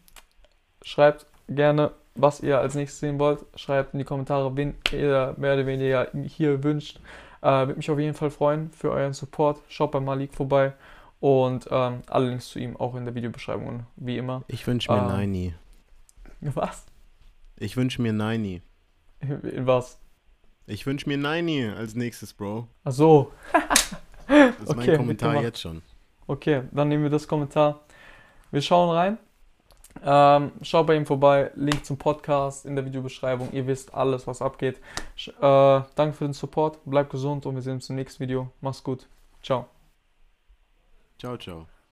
[0.81, 3.45] schreibt gerne, was ihr als nächstes sehen wollt.
[3.55, 6.99] Schreibt in die Kommentare, wen ihr mehr oder weniger hier wünscht.
[7.41, 9.61] Äh, Würde mich auf jeden Fall freuen für euren Support.
[9.69, 10.73] Schaut bei Malik vorbei.
[11.19, 14.43] Und ähm, alle Links zu ihm auch in der Videobeschreibung, wie immer.
[14.47, 15.17] Ich wünsche mir Ah.
[15.17, 15.53] Nini.
[16.41, 16.85] Was?
[17.57, 18.61] Ich wünsche mir Nini.
[19.21, 19.99] In was?
[20.65, 22.67] Ich wünsche mir Nini als nächstes, Bro.
[22.85, 23.31] Ach so.
[24.27, 25.81] Das ist Okay, mein Kommentar jetzt schon.
[26.27, 27.81] Okay, dann nehmen wir das Kommentar.
[28.51, 29.17] Wir schauen rein.
[30.03, 31.51] Ähm, schaut bei ihm vorbei.
[31.55, 33.51] Link zum Podcast in der Videobeschreibung.
[33.51, 34.77] Ihr wisst alles, was abgeht.
[34.77, 36.79] Äh, danke für den Support.
[36.85, 38.51] Bleibt gesund und wir sehen uns im nächsten Video.
[38.61, 39.07] Mach's gut.
[39.41, 39.65] Ciao.
[41.17, 41.78] Ciao, ciao.